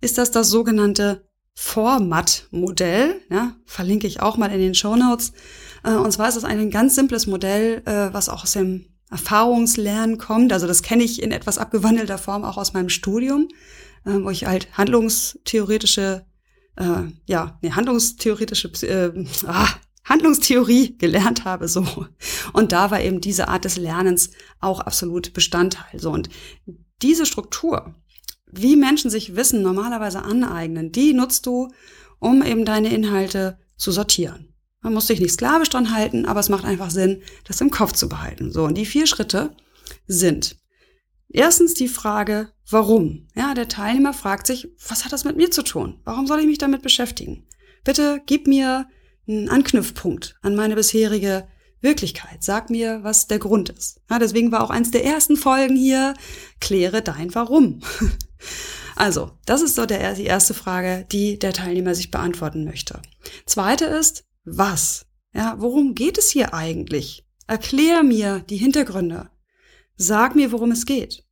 ist 0.00 0.18
das 0.18 0.32
das 0.32 0.48
sogenannte 0.48 1.28
Format-Modell. 1.54 3.20
Ja, 3.30 3.56
verlinke 3.64 4.06
ich 4.06 4.20
auch 4.20 4.36
mal 4.36 4.50
in 4.50 4.60
den 4.60 4.74
Show 4.74 4.96
Notes. 4.96 5.32
Äh, 5.84 5.94
und 5.94 6.12
zwar 6.12 6.28
ist 6.28 6.36
es 6.36 6.44
ein 6.44 6.70
ganz 6.70 6.94
simples 6.94 7.26
Modell, 7.26 7.82
äh, 7.84 8.12
was 8.12 8.28
auch 8.28 8.44
aus 8.44 8.52
dem 8.52 8.86
Erfahrungslernen 9.10 10.18
kommt. 10.18 10.52
Also 10.52 10.66
das 10.66 10.82
kenne 10.82 11.04
ich 11.04 11.22
in 11.22 11.32
etwas 11.32 11.58
abgewandelter 11.58 12.18
Form 12.18 12.44
auch 12.44 12.56
aus 12.56 12.72
meinem 12.72 12.88
Studium, 12.88 13.48
äh, 14.04 14.12
wo 14.12 14.30
ich 14.30 14.46
halt 14.46 14.68
handlungstheoretische, 14.76 16.24
äh, 16.76 17.02
ja, 17.26 17.58
nee, 17.62 17.72
handlungstheoretische, 17.72 18.68
äh, 18.86 19.24
ah, 19.46 19.68
Handlungstheorie 20.04 20.98
gelernt 20.98 21.44
habe, 21.44 21.68
so. 21.68 22.06
Und 22.52 22.72
da 22.72 22.90
war 22.90 23.00
eben 23.00 23.20
diese 23.20 23.48
Art 23.48 23.64
des 23.64 23.76
Lernens 23.76 24.30
auch 24.60 24.80
absolut 24.80 25.32
Bestandteil, 25.32 26.00
so. 26.00 26.10
Und 26.10 26.28
diese 27.02 27.26
Struktur, 27.26 27.94
wie 28.52 28.76
Menschen 28.76 29.10
sich 29.10 29.34
Wissen 29.34 29.62
normalerweise 29.62 30.22
aneignen, 30.22 30.92
die 30.92 31.12
nutzt 31.12 31.46
du, 31.46 31.68
um 32.18 32.42
eben 32.42 32.64
deine 32.64 32.94
Inhalte 32.94 33.58
zu 33.76 33.90
sortieren. 33.90 34.54
Man 34.80 34.94
muss 34.94 35.06
sich 35.06 35.20
nicht 35.20 35.32
sklavisch 35.32 35.70
dran 35.70 35.94
halten, 35.94 36.26
aber 36.26 36.40
es 36.40 36.48
macht 36.48 36.64
einfach 36.64 36.90
Sinn, 36.90 37.22
das 37.44 37.60
im 37.60 37.70
Kopf 37.70 37.92
zu 37.92 38.08
behalten. 38.08 38.52
So, 38.52 38.64
und 38.64 38.76
die 38.76 38.86
vier 38.86 39.06
Schritte 39.06 39.56
sind 40.06 40.56
erstens 41.28 41.74
die 41.74 41.88
Frage, 41.88 42.50
warum? 42.68 43.28
Ja, 43.34 43.54
der 43.54 43.68
Teilnehmer 43.68 44.12
fragt 44.12 44.46
sich, 44.46 44.68
was 44.88 45.04
hat 45.04 45.12
das 45.12 45.24
mit 45.24 45.36
mir 45.36 45.50
zu 45.50 45.62
tun? 45.62 46.00
Warum 46.04 46.26
soll 46.26 46.40
ich 46.40 46.46
mich 46.46 46.58
damit 46.58 46.82
beschäftigen? 46.82 47.46
Bitte 47.84 48.20
gib 48.26 48.46
mir 48.46 48.86
einen 49.28 49.48
Anknüpfpunkt 49.48 50.36
an 50.42 50.56
meine 50.56 50.74
bisherige 50.74 51.46
Wirklichkeit. 51.80 52.42
Sag 52.42 52.70
mir, 52.70 53.00
was 53.02 53.26
der 53.26 53.38
Grund 53.38 53.68
ist. 53.68 54.00
Ja, 54.08 54.18
deswegen 54.18 54.52
war 54.52 54.62
auch 54.62 54.70
eins 54.70 54.90
der 54.90 55.04
ersten 55.04 55.36
Folgen 55.36 55.76
hier, 55.76 56.14
kläre 56.60 57.02
dein 57.02 57.34
Warum. 57.34 57.80
Also, 58.96 59.32
das 59.46 59.62
ist 59.62 59.74
so 59.74 59.86
der, 59.86 60.14
die 60.14 60.24
erste 60.24 60.54
Frage, 60.54 61.06
die 61.10 61.38
der 61.38 61.52
Teilnehmer 61.52 61.94
sich 61.94 62.10
beantworten 62.10 62.64
möchte. 62.64 63.00
Zweite 63.46 63.86
ist, 63.86 64.24
was? 64.44 65.06
Ja, 65.34 65.56
worum 65.58 65.94
geht 65.94 66.18
es 66.18 66.30
hier 66.30 66.52
eigentlich? 66.52 67.26
Erklär 67.46 68.02
mir 68.02 68.40
die 68.40 68.56
Hintergründe. 68.56 69.30
Sag 69.96 70.34
mir, 70.34 70.52
worum 70.52 70.70
es 70.72 70.86
geht. 70.86 71.24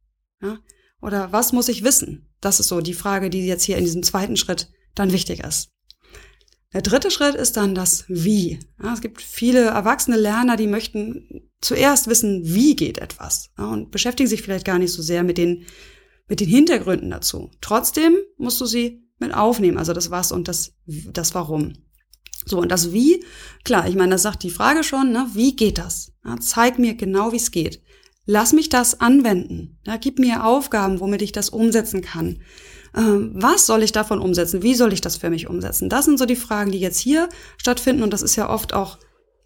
Ja, 0.43 0.59
oder 1.03 1.33
was 1.33 1.53
muss 1.53 1.69
ich 1.69 1.85
wissen? 1.85 2.29
Das 2.41 2.61
ist 2.61 2.69
so 2.69 2.81
die 2.81 2.95
Frage, 2.95 3.31
die 3.31 3.47
jetzt 3.47 3.65
hier 3.65 3.77
in 3.77 3.85
diesem 3.85 4.03
zweiten 4.03 4.37
Schritt 4.37 4.71
dann 4.95 5.13
wichtig 5.13 5.41
ist. 5.41 5.71
Der 6.73 6.83
dritte 6.83 7.11
Schritt 7.11 7.35
ist 7.35 7.57
dann 7.57 7.75
das 7.75 8.05
Wie. 8.09 8.61
Ja, 8.83 8.95
es 8.95 9.01
gibt 9.01 9.21
viele 9.21 9.65
erwachsene 9.65 10.17
Lerner, 10.17 10.57
die 10.57 10.69
möchten 10.69 11.51
zuerst 11.61 12.07
wissen, 12.07 12.43
wie 12.45 12.77
geht 12.77 12.99
etwas 12.99 13.51
ja, 13.59 13.67
und 13.67 13.91
beschäftigen 13.91 14.29
sich 14.29 14.43
vielleicht 14.43 14.65
gar 14.65 14.79
nicht 14.79 14.93
so 14.93 15.03
sehr 15.03 15.25
mit 15.25 15.37
den, 15.37 15.67
mit 16.31 16.41
den 16.41 16.49
Hintergründen 16.49 17.11
dazu. 17.11 17.51
Trotzdem 17.61 18.17
musst 18.39 18.61
du 18.61 18.65
sie 18.65 19.05
mit 19.19 19.35
aufnehmen, 19.35 19.77
also 19.77 19.93
das 19.93 20.11
Was 20.11 20.33
und 20.33 20.49
das, 20.49 20.73
das 20.87 21.35
Warum. 21.35 21.75
So, 22.47 22.59
und 22.61 22.71
das 22.71 22.93
Wie, 22.93 23.23
klar, 23.65 23.87
ich 23.89 23.97
meine, 23.97 24.13
das 24.13 24.23
sagt 24.23 24.45
die 24.45 24.51
Frage 24.51 24.83
schon, 24.83 25.13
ne? 25.13 25.27
wie 25.35 25.55
geht 25.57 25.77
das? 25.77 26.13
Ja, 26.25 26.37
zeig 26.41 26.79
mir 26.79 26.95
genau, 26.95 27.33
wie 27.33 27.37
es 27.37 27.51
geht. 27.51 27.83
Lass 28.27 28.53
mich 28.53 28.69
das 28.69 29.01
anwenden. 29.01 29.79
Ja, 29.85 29.97
gib 29.97 30.21
mir 30.21 30.47
Aufgaben, 30.47 31.01
womit 31.01 31.21
ich 31.21 31.33
das 31.33 31.51
umsetzen 31.51 32.01
kann. 32.01 32.41
Ähm, 32.97 33.33
was 33.35 33.67
soll 33.67 33.83
ich 33.83 33.93
davon 33.93 34.21
umsetzen? 34.21 34.63
Wie 34.63 34.75
soll 34.75 34.93
ich 34.93 35.01
das 35.01 35.17
für 35.17 35.31
mich 35.31 35.49
umsetzen? 35.49 35.89
Das 35.89 36.05
sind 36.05 36.19
so 36.19 36.27
die 36.27 36.37
Fragen, 36.37 36.71
die 36.71 36.79
jetzt 36.79 36.99
hier 36.99 37.29
stattfinden. 37.57 38.05
Und 38.05 38.13
das 38.13 38.23
ist 38.23 38.37
ja 38.37 38.49
oft 38.49 38.73
auch, 38.73 38.99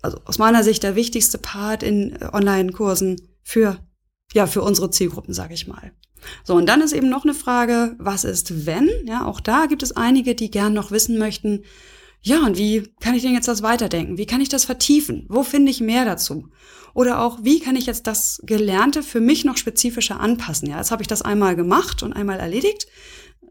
also 0.02 0.18
aus 0.26 0.38
meiner 0.38 0.62
Sicht, 0.62 0.82
der 0.82 0.96
wichtigste 0.96 1.38
Part 1.38 1.82
in 1.82 2.20
äh, 2.20 2.28
Online-Kursen 2.32 3.16
für, 3.42 3.78
ja, 4.34 4.46
für 4.46 4.60
unsere 4.60 4.90
Zielgruppen, 4.90 5.32
sage 5.32 5.54
ich 5.54 5.66
mal. 5.66 5.92
So, 6.44 6.54
und 6.54 6.66
dann 6.66 6.80
ist 6.80 6.92
eben 6.92 7.08
noch 7.08 7.24
eine 7.24 7.34
Frage, 7.34 7.96
was 7.98 8.24
ist 8.24 8.66
wenn? 8.66 8.88
Ja, 9.06 9.24
auch 9.26 9.40
da 9.40 9.66
gibt 9.66 9.82
es 9.82 9.96
einige, 9.96 10.34
die 10.34 10.50
gern 10.50 10.72
noch 10.72 10.90
wissen 10.90 11.18
möchten, 11.18 11.64
ja, 12.26 12.42
und 12.46 12.56
wie 12.56 12.90
kann 13.00 13.14
ich 13.14 13.22
denn 13.22 13.34
jetzt 13.34 13.48
das 13.48 13.62
weiterdenken? 13.62 14.16
Wie 14.16 14.24
kann 14.24 14.40
ich 14.40 14.48
das 14.48 14.64
vertiefen? 14.64 15.26
Wo 15.28 15.42
finde 15.42 15.70
ich 15.70 15.82
mehr 15.82 16.06
dazu? 16.06 16.48
Oder 16.94 17.20
auch, 17.20 17.40
wie 17.42 17.60
kann 17.60 17.76
ich 17.76 17.84
jetzt 17.84 18.06
das 18.06 18.40
Gelernte 18.44 19.02
für 19.02 19.20
mich 19.20 19.44
noch 19.44 19.58
spezifischer 19.58 20.20
anpassen? 20.20 20.70
Ja, 20.70 20.78
jetzt 20.78 20.90
habe 20.90 21.02
ich 21.02 21.08
das 21.08 21.20
einmal 21.20 21.54
gemacht 21.54 22.02
und 22.02 22.14
einmal 22.14 22.40
erledigt. 22.40 22.86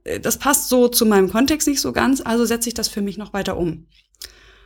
Äh, 0.04 0.20
das 0.20 0.40
passt 0.40 0.70
so 0.70 0.88
zu 0.88 1.06
meinem 1.06 1.30
Kontext 1.30 1.68
nicht 1.68 1.82
so 1.82 1.92
ganz, 1.94 2.22
also 2.22 2.46
setze 2.46 2.68
ich 2.68 2.74
das 2.74 2.88
für 2.88 3.04
mich 3.04 3.18
noch 3.18 3.32
weiter 3.32 3.58
um. 3.58 3.86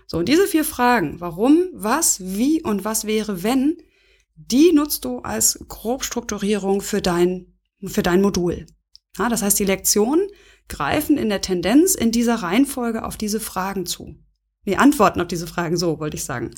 So, 0.06 0.20
und 0.20 0.30
diese 0.30 0.48
vier 0.48 0.63
Fragen, 0.63 1.20
warum, 1.20 1.65
was, 1.74 2.22
wie 2.22 2.63
und 2.63 2.86
was 2.86 3.06
wäre, 3.06 3.43
wenn, 3.43 3.78
die 4.36 4.72
nutzt 4.72 5.04
du 5.04 5.20
als 5.20 5.60
Grobstrukturierung 5.67 6.80
für 6.80 7.02
dein, 7.02 7.57
für 7.86 8.04
dein 8.04 8.22
Modul. 8.22 8.66
Ja, 9.18 9.30
das 9.30 9.42
heißt, 9.42 9.58
die 9.60 9.66
Lektionen 9.66 10.28
greifen 10.68 11.18
in 11.18 11.30
der 11.30 11.42
Tendenz 11.42 11.96
in 11.96 12.12
dieser 12.12 12.36
Reihenfolge 12.36 13.04
auf 13.04 13.18
diese 13.18 13.40
Fragen 13.40 13.86
zu. 13.86 14.16
Die 14.66 14.78
antworten 14.78 15.22
auf 15.22 15.28
diese 15.28 15.48
Fragen, 15.48 15.78
so 15.78 16.00
wollte 16.00 16.18
ich 16.18 16.26
sagen. 16.26 16.52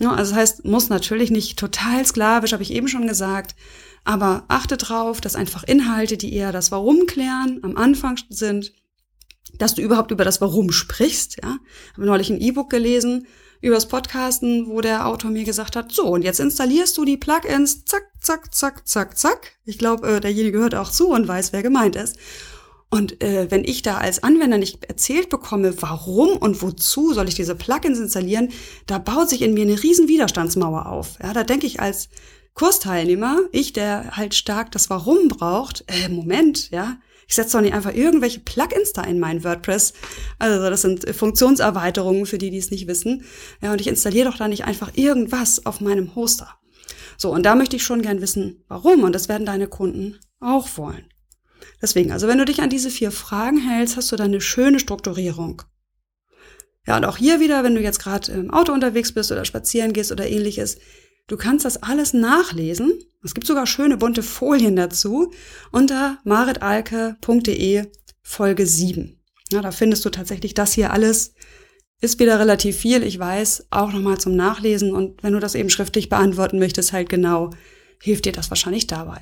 Ja, 0.00 0.12
also 0.12 0.32
das 0.32 0.40
heißt, 0.40 0.64
muss 0.64 0.90
natürlich 0.90 1.30
nicht 1.30 1.58
total 1.58 2.04
sklavisch, 2.04 2.52
habe 2.52 2.62
ich 2.62 2.72
eben 2.72 2.88
schon 2.88 3.08
gesagt, 3.08 3.56
aber 4.04 4.44
achte 4.48 4.76
drauf, 4.76 5.20
dass 5.20 5.34
einfach 5.34 5.64
Inhalte, 5.64 6.16
die 6.16 6.32
eher 6.32 6.52
das 6.52 6.70
Warum 6.70 7.06
klären, 7.06 7.60
am 7.62 7.76
Anfang 7.76 8.18
sind, 8.28 8.72
dass 9.56 9.74
du 9.74 9.82
überhaupt 9.82 10.10
über 10.10 10.24
das 10.24 10.40
Warum 10.40 10.70
sprichst. 10.70 11.38
Ja, 11.42 11.58
habe 11.94 12.06
neulich 12.06 12.30
ein 12.30 12.40
E-Book 12.40 12.70
gelesen, 12.70 13.26
übers 13.60 13.88
Podcasten, 13.88 14.68
wo 14.68 14.80
der 14.80 15.06
Autor 15.06 15.30
mir 15.30 15.44
gesagt 15.44 15.76
hat, 15.76 15.92
so, 15.92 16.06
und 16.06 16.22
jetzt 16.22 16.40
installierst 16.40 16.96
du 16.96 17.04
die 17.04 17.16
Plugins, 17.16 17.84
zack, 17.84 18.04
zack, 18.20 18.54
zack, 18.54 18.86
zack, 18.86 19.18
zack. 19.18 19.58
Ich 19.64 19.78
glaube, 19.78 20.08
äh, 20.08 20.20
derjenige 20.20 20.58
hört 20.58 20.74
auch 20.74 20.90
zu 20.90 21.08
und 21.08 21.26
weiß, 21.26 21.52
wer 21.52 21.62
gemeint 21.62 21.96
ist. 21.96 22.16
Und 22.90 23.22
äh, 23.22 23.50
wenn 23.50 23.64
ich 23.64 23.82
da 23.82 23.98
als 23.98 24.22
Anwender 24.22 24.56
nicht 24.56 24.84
erzählt 24.84 25.28
bekomme, 25.28 25.82
warum 25.82 26.30
und 26.38 26.62
wozu 26.62 27.12
soll 27.12 27.28
ich 27.28 27.34
diese 27.34 27.54
Plugins 27.54 27.98
installieren, 27.98 28.50
da 28.86 28.98
baut 28.98 29.28
sich 29.28 29.42
in 29.42 29.52
mir 29.52 29.62
eine 29.62 29.82
riesen 29.82 30.08
Widerstandsmauer 30.08 30.86
auf. 30.86 31.18
Ja, 31.22 31.34
da 31.34 31.44
denke 31.44 31.66
ich 31.66 31.80
als 31.80 32.08
Kursteilnehmer, 32.54 33.40
ich, 33.52 33.72
der 33.72 34.16
halt 34.16 34.34
stark 34.34 34.72
das 34.72 34.88
Warum 34.88 35.28
braucht, 35.28 35.84
äh, 35.86 36.08
Moment, 36.08 36.70
ja, 36.70 36.96
ich 37.28 37.34
setze 37.34 37.58
doch 37.58 37.60
nicht 37.60 37.74
einfach 37.74 37.94
irgendwelche 37.94 38.40
Plugins 38.40 38.94
da 38.94 39.04
in 39.04 39.20
mein 39.20 39.44
WordPress. 39.44 39.92
Also 40.38 40.70
das 40.70 40.80
sind 40.80 41.14
Funktionserweiterungen 41.14 42.24
für 42.24 42.38
die, 42.38 42.50
die 42.50 42.56
es 42.56 42.70
nicht 42.70 42.88
wissen. 42.88 43.24
Ja, 43.60 43.70
und 43.70 43.82
ich 43.82 43.86
installiere 43.86 44.30
doch 44.30 44.38
da 44.38 44.48
nicht 44.48 44.64
einfach 44.64 44.92
irgendwas 44.94 45.66
auf 45.66 45.82
meinem 45.82 46.14
Hoster. 46.14 46.54
So, 47.18 47.30
und 47.30 47.44
da 47.44 47.54
möchte 47.54 47.76
ich 47.76 47.82
schon 47.82 48.00
gern 48.00 48.22
wissen, 48.22 48.64
warum. 48.68 49.02
Und 49.02 49.12
das 49.12 49.28
werden 49.28 49.44
deine 49.44 49.68
Kunden 49.68 50.18
auch 50.40 50.78
wollen. 50.78 51.04
Deswegen, 51.82 52.12
also 52.12 52.28
wenn 52.28 52.38
du 52.38 52.46
dich 52.46 52.62
an 52.62 52.70
diese 52.70 52.88
vier 52.88 53.10
Fragen 53.10 53.58
hältst, 53.58 53.98
hast 53.98 54.10
du 54.10 54.16
dann 54.16 54.28
eine 54.28 54.40
schöne 54.40 54.78
Strukturierung. 54.78 55.62
Ja, 56.86 56.96
und 56.96 57.04
auch 57.04 57.18
hier 57.18 57.40
wieder, 57.40 57.62
wenn 57.62 57.74
du 57.74 57.82
jetzt 57.82 57.98
gerade 57.98 58.32
im 58.32 58.50
Auto 58.50 58.72
unterwegs 58.72 59.12
bist 59.12 59.30
oder 59.30 59.44
spazieren 59.44 59.92
gehst 59.92 60.12
oder 60.12 60.26
ähnliches, 60.26 60.78
du 61.28 61.36
kannst 61.36 61.64
das 61.64 61.82
alles 61.82 62.12
nachlesen. 62.12 62.98
Es 63.22 63.34
gibt 63.34 63.46
sogar 63.46 63.66
schöne 63.66 63.96
bunte 63.96 64.22
Folien 64.22 64.74
dazu 64.76 65.32
unter 65.70 66.18
maritalke.de 66.24 67.86
Folge 68.22 68.66
7. 68.66 69.18
Ja, 69.50 69.62
da 69.62 69.70
findest 69.70 70.04
du 70.04 70.10
tatsächlich 70.10 70.54
das 70.54 70.72
hier 70.72 70.92
alles. 70.92 71.34
Ist 72.00 72.20
wieder 72.20 72.38
relativ 72.38 72.76
viel, 72.76 73.02
ich 73.02 73.18
weiß, 73.18 73.68
auch 73.70 73.92
nochmal 73.92 74.18
zum 74.18 74.36
Nachlesen. 74.36 74.92
Und 74.92 75.22
wenn 75.22 75.32
du 75.32 75.40
das 75.40 75.54
eben 75.54 75.70
schriftlich 75.70 76.08
beantworten 76.08 76.58
möchtest, 76.58 76.92
halt 76.92 77.08
genau, 77.08 77.50
hilft 78.00 78.26
dir 78.26 78.32
das 78.32 78.50
wahrscheinlich 78.50 78.86
dabei. 78.86 79.20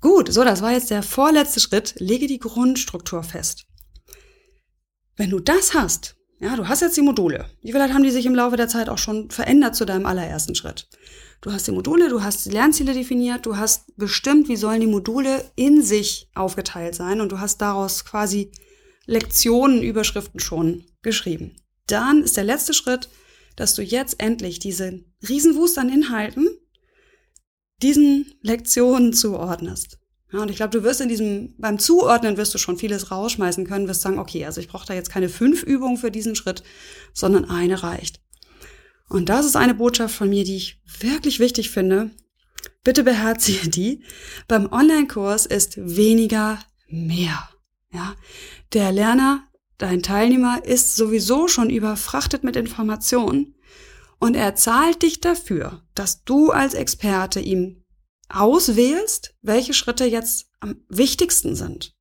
Gut, 0.00 0.30
so, 0.30 0.44
das 0.44 0.60
war 0.60 0.72
jetzt 0.72 0.90
der 0.90 1.02
vorletzte 1.02 1.60
Schritt. 1.60 1.94
Lege 1.98 2.26
die 2.26 2.38
Grundstruktur 2.38 3.22
fest. 3.22 3.66
Wenn 5.16 5.30
du 5.30 5.40
das 5.40 5.72
hast, 5.72 6.16
ja, 6.44 6.56
du 6.56 6.68
hast 6.68 6.82
jetzt 6.82 6.96
die 6.98 7.02
Module. 7.02 7.46
Wie 7.62 7.72
vielleicht 7.72 7.94
haben 7.94 8.02
die 8.02 8.10
sich 8.10 8.26
im 8.26 8.34
Laufe 8.34 8.56
der 8.56 8.68
Zeit 8.68 8.90
auch 8.90 8.98
schon 8.98 9.30
verändert 9.30 9.74
zu 9.74 9.86
deinem 9.86 10.04
allerersten 10.04 10.54
Schritt. 10.54 10.88
Du 11.40 11.50
hast 11.50 11.66
die 11.66 11.72
Module, 11.72 12.10
du 12.10 12.22
hast 12.22 12.44
die 12.44 12.50
Lernziele 12.50 12.92
definiert, 12.92 13.46
du 13.46 13.56
hast 13.56 13.96
bestimmt, 13.96 14.48
wie 14.48 14.56
sollen 14.56 14.82
die 14.82 14.86
Module 14.86 15.50
in 15.56 15.82
sich 15.82 16.28
aufgeteilt 16.34 16.94
sein 16.94 17.22
und 17.22 17.32
du 17.32 17.40
hast 17.40 17.62
daraus 17.62 18.04
quasi 18.04 18.52
Lektionen, 19.06 19.82
Überschriften 19.82 20.38
schon 20.38 20.84
geschrieben. 21.00 21.56
Dann 21.86 22.22
ist 22.22 22.36
der 22.36 22.44
letzte 22.44 22.74
Schritt, 22.74 23.08
dass 23.56 23.74
du 23.74 23.80
jetzt 23.80 24.20
endlich 24.20 24.58
diese 24.58 25.00
Riesenwust 25.26 25.78
an 25.78 25.88
Inhalten 25.88 26.48
diesen 27.82 28.34
Lektionen 28.42 29.14
zuordnest. 29.14 29.98
Ja, 30.34 30.42
und 30.42 30.50
ich 30.50 30.56
glaube, 30.56 30.76
du 30.76 30.82
wirst 30.82 31.00
in 31.00 31.08
diesem, 31.08 31.54
beim 31.58 31.78
Zuordnen 31.78 32.36
wirst 32.36 32.52
du 32.54 32.58
schon 32.58 32.76
vieles 32.76 33.12
rausschmeißen 33.12 33.64
können, 33.68 33.86
wirst 33.86 34.02
sagen, 34.02 34.18
okay, 34.18 34.44
also 34.44 34.60
ich 34.60 34.66
brauche 34.66 34.84
da 34.84 34.92
jetzt 34.92 35.10
keine 35.10 35.28
fünf 35.28 35.62
Übungen 35.62 35.96
für 35.96 36.10
diesen 36.10 36.34
Schritt, 36.34 36.64
sondern 37.12 37.44
eine 37.44 37.84
reicht. 37.84 38.20
Und 39.08 39.28
das 39.28 39.46
ist 39.46 39.54
eine 39.54 39.74
Botschaft 39.74 40.12
von 40.12 40.28
mir, 40.28 40.42
die 40.42 40.56
ich 40.56 40.82
wirklich 40.98 41.38
wichtig 41.38 41.70
finde. 41.70 42.10
Bitte 42.82 43.04
beherzige 43.04 43.68
die. 43.68 44.02
Beim 44.48 44.72
Online-Kurs 44.72 45.46
ist 45.46 45.76
weniger 45.76 46.58
mehr. 46.88 47.48
Ja, 47.92 48.16
der 48.72 48.90
Lerner, 48.90 49.44
dein 49.78 50.02
Teilnehmer 50.02 50.64
ist 50.64 50.96
sowieso 50.96 51.46
schon 51.46 51.70
überfrachtet 51.70 52.42
mit 52.42 52.56
Informationen 52.56 53.54
und 54.18 54.34
er 54.34 54.56
zahlt 54.56 55.02
dich 55.02 55.20
dafür, 55.20 55.82
dass 55.94 56.24
du 56.24 56.50
als 56.50 56.74
Experte 56.74 57.38
ihm 57.38 57.83
auswählst, 58.28 59.34
welche 59.42 59.74
Schritte 59.74 60.04
jetzt 60.04 60.46
am 60.60 60.76
wichtigsten 60.88 61.54
sind. 61.54 61.94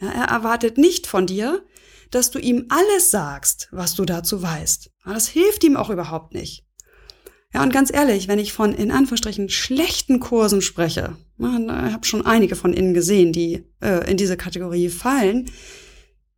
Ja, 0.00 0.08
er 0.10 0.24
erwartet 0.24 0.78
nicht 0.78 1.06
von 1.06 1.26
dir, 1.26 1.64
dass 2.10 2.30
du 2.30 2.38
ihm 2.38 2.66
alles 2.68 3.10
sagst, 3.10 3.68
was 3.70 3.94
du 3.94 4.04
dazu 4.04 4.42
weißt. 4.42 4.90
Das 5.04 5.28
hilft 5.28 5.64
ihm 5.64 5.76
auch 5.76 5.90
überhaupt 5.90 6.34
nicht. 6.34 6.66
Ja, 7.52 7.62
und 7.62 7.72
ganz 7.72 7.92
ehrlich, 7.92 8.28
wenn 8.28 8.38
ich 8.38 8.52
von 8.52 8.72
in 8.72 8.90
Anführungsstrichen 8.90 9.48
schlechten 9.48 10.20
Kursen 10.20 10.62
spreche, 10.62 11.16
ich 11.38 11.44
habe 11.44 12.06
schon 12.06 12.24
einige 12.24 12.54
von 12.54 12.72
Ihnen 12.72 12.94
gesehen, 12.94 13.32
die 13.32 13.64
äh, 13.80 14.08
in 14.10 14.16
diese 14.16 14.36
Kategorie 14.36 14.88
fallen, 14.88 15.50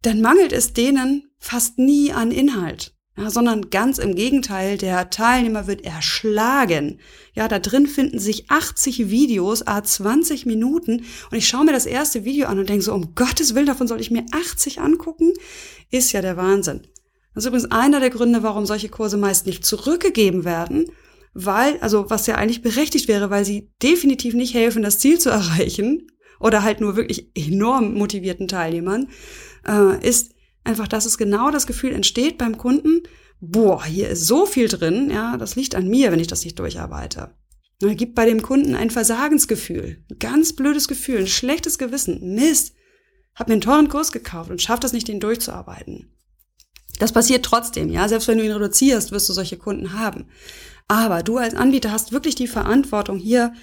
dann 0.03 0.21
mangelt 0.21 0.53
es 0.53 0.73
denen 0.73 1.31
fast 1.39 1.79
nie 1.79 2.13
an 2.13 2.31
Inhalt. 2.31 2.95
Ja, 3.17 3.29
sondern 3.29 3.69
ganz 3.69 3.99
im 3.99 4.15
Gegenteil, 4.15 4.79
der 4.79 5.11
Teilnehmer 5.11 5.67
wird 5.67 5.85
erschlagen. 5.85 6.99
Ja, 7.35 7.47
da 7.47 7.59
drin 7.59 7.87
finden 7.87 8.19
sich 8.19 8.51
80 8.51 9.11
Videos, 9.11 9.67
a 9.67 9.85
20 9.85 10.47
Minuten 10.47 11.05
und 11.31 11.37
ich 11.37 11.47
schaue 11.47 11.67
mir 11.67 11.73
das 11.73 11.85
erste 11.85 12.25
Video 12.25 12.47
an 12.47 12.59
und 12.59 12.71
denke 12.71 12.83
so, 12.83 12.95
um 12.95 13.15
Gottes 13.15 13.55
Willen, 13.55 13.67
davon 13.67 13.87
soll 13.87 14.01
ich 14.01 14.11
mir 14.11 14.25
80 14.33 14.81
angucken? 14.81 15.35
Ist 15.91 16.13
ja 16.13 16.23
der 16.23 16.39
Wahnsinn. 16.39 16.87
Das 17.35 17.45
ist 17.45 17.49
übrigens 17.49 17.71
einer 17.71 18.01
der 18.01 18.11
Gründe, 18.11 18.43
warum 18.43 18.65
solche 18.65 18.89
Kurse 18.89 19.19
meist 19.19 19.47
nicht 19.47 19.67
zurückgegeben 19.67 20.47
werden, 20.47 20.87
weil, 21.35 21.79
also 21.81 22.09
was 22.09 22.27
ja 22.27 22.37
eigentlich 22.37 22.63
berechtigt 22.63 23.09
wäre, 23.09 23.29
weil 23.29 23.45
sie 23.45 23.71
definitiv 23.83 24.33
nicht 24.33 24.55
helfen, 24.55 24.83
das 24.83 24.99
Ziel 24.99 25.19
zu 25.19 25.29
erreichen 25.29 26.07
oder 26.41 26.63
halt 26.63 26.81
nur 26.81 26.97
wirklich 26.97 27.31
enorm 27.35 27.93
motivierten 27.95 28.49
Teilnehmern, 28.49 29.09
äh, 29.67 30.07
ist, 30.07 30.33
Einfach, 30.65 30.89
dass 30.89 31.07
es 31.07 31.19
genau 31.19 31.51
das 31.51 31.67
Gefühl 31.67 31.93
entsteht 31.93 32.39
beim 32.39 32.57
Kunden, 32.57 33.03
boah, 33.41 33.85
hier 33.85 34.09
ist 34.09 34.27
so 34.27 34.47
viel 34.47 34.69
drin, 34.69 35.11
ja, 35.11 35.37
das 35.37 35.57
liegt 35.57 35.75
an 35.75 35.89
mir, 35.89 36.13
wenn 36.13 36.21
ich 36.21 36.29
das 36.29 36.45
nicht 36.45 36.59
durcharbeite. 36.59 37.35
Er 37.83 37.95
gibt 37.97 38.15
bei 38.15 38.27
dem 38.27 38.43
Kunden 38.43 38.77
ein 38.77 38.91
Versagensgefühl, 38.91 40.05
ein 40.09 40.19
ganz 40.21 40.53
blödes 40.55 40.87
Gefühl, 40.87 41.19
ein 41.19 41.27
schlechtes 41.27 41.79
Gewissen. 41.79 42.35
Mist, 42.35 42.75
hab 43.35 43.49
mir 43.49 43.55
einen 43.55 43.61
teuren 43.61 43.89
Kurs 43.89 44.13
gekauft 44.13 44.51
und 44.51 44.63
schafft 44.63 44.85
das 44.85 44.93
nicht, 44.93 45.09
den 45.09 45.19
durchzuarbeiten. 45.19 46.15
Das 47.01 47.13
passiert 47.13 47.45
trotzdem, 47.45 47.91
ja. 47.91 48.09
Selbst 48.09 48.29
wenn 48.29 48.39
du 48.39 48.45
ihn 48.45 48.53
reduzierst, 48.53 49.11
wirst 49.11 49.29
du 49.29 49.33
solche 49.33 49.57
Kunden 49.57 49.95
haben. 49.95 50.27
Aber 50.87 51.25
du 51.25 51.39
als 51.39 51.55
Anbieter 51.55 51.91
hast 51.91 52.13
wirklich 52.13 52.37
die 52.37 52.47
Verantwortung, 52.47 53.19
hier 53.19 53.55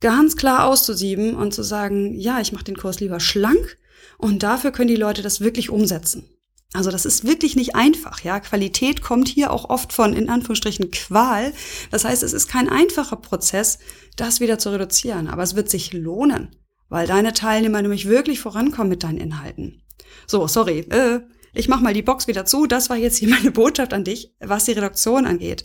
ganz 0.00 0.36
klar 0.36 0.66
auszusieben 0.66 1.34
und 1.34 1.54
zu 1.54 1.62
sagen, 1.62 2.14
ja, 2.14 2.40
ich 2.40 2.52
mache 2.52 2.64
den 2.64 2.76
Kurs 2.76 3.00
lieber 3.00 3.18
schlank 3.18 3.78
und 4.18 4.42
dafür 4.42 4.70
können 4.70 4.88
die 4.88 4.96
Leute 4.96 5.22
das 5.22 5.40
wirklich 5.40 5.70
umsetzen. 5.70 6.28
Also 6.72 6.90
das 6.90 7.06
ist 7.06 7.24
wirklich 7.24 7.56
nicht 7.56 7.74
einfach, 7.74 8.22
ja. 8.22 8.40
Qualität 8.40 9.00
kommt 9.00 9.28
hier 9.28 9.52
auch 9.52 9.70
oft 9.70 9.92
von, 9.92 10.12
in 10.12 10.28
Anführungsstrichen, 10.28 10.90
Qual. 10.90 11.52
Das 11.90 12.04
heißt, 12.04 12.22
es 12.22 12.32
ist 12.32 12.48
kein 12.48 12.68
einfacher 12.68 13.16
Prozess, 13.16 13.78
das 14.16 14.40
wieder 14.40 14.58
zu 14.58 14.70
reduzieren. 14.70 15.28
Aber 15.28 15.42
es 15.42 15.54
wird 15.54 15.70
sich 15.70 15.92
lohnen, 15.92 16.56
weil 16.88 17.06
deine 17.06 17.32
Teilnehmer 17.32 17.80
nämlich 17.82 18.08
wirklich 18.08 18.40
vorankommen 18.40 18.90
mit 18.90 19.04
deinen 19.04 19.18
Inhalten. 19.18 19.82
So, 20.26 20.46
sorry, 20.48 20.80
äh, 20.90 21.20
ich 21.54 21.68
mach 21.68 21.80
mal 21.80 21.94
die 21.94 22.02
Box 22.02 22.26
wieder 22.26 22.44
zu. 22.44 22.66
Das 22.66 22.90
war 22.90 22.96
jetzt 22.96 23.16
hier 23.16 23.28
meine 23.34 23.52
Botschaft 23.52 23.94
an 23.94 24.04
dich, 24.04 24.34
was 24.40 24.64
die 24.64 24.72
Reduktion 24.72 25.26
angeht. 25.26 25.64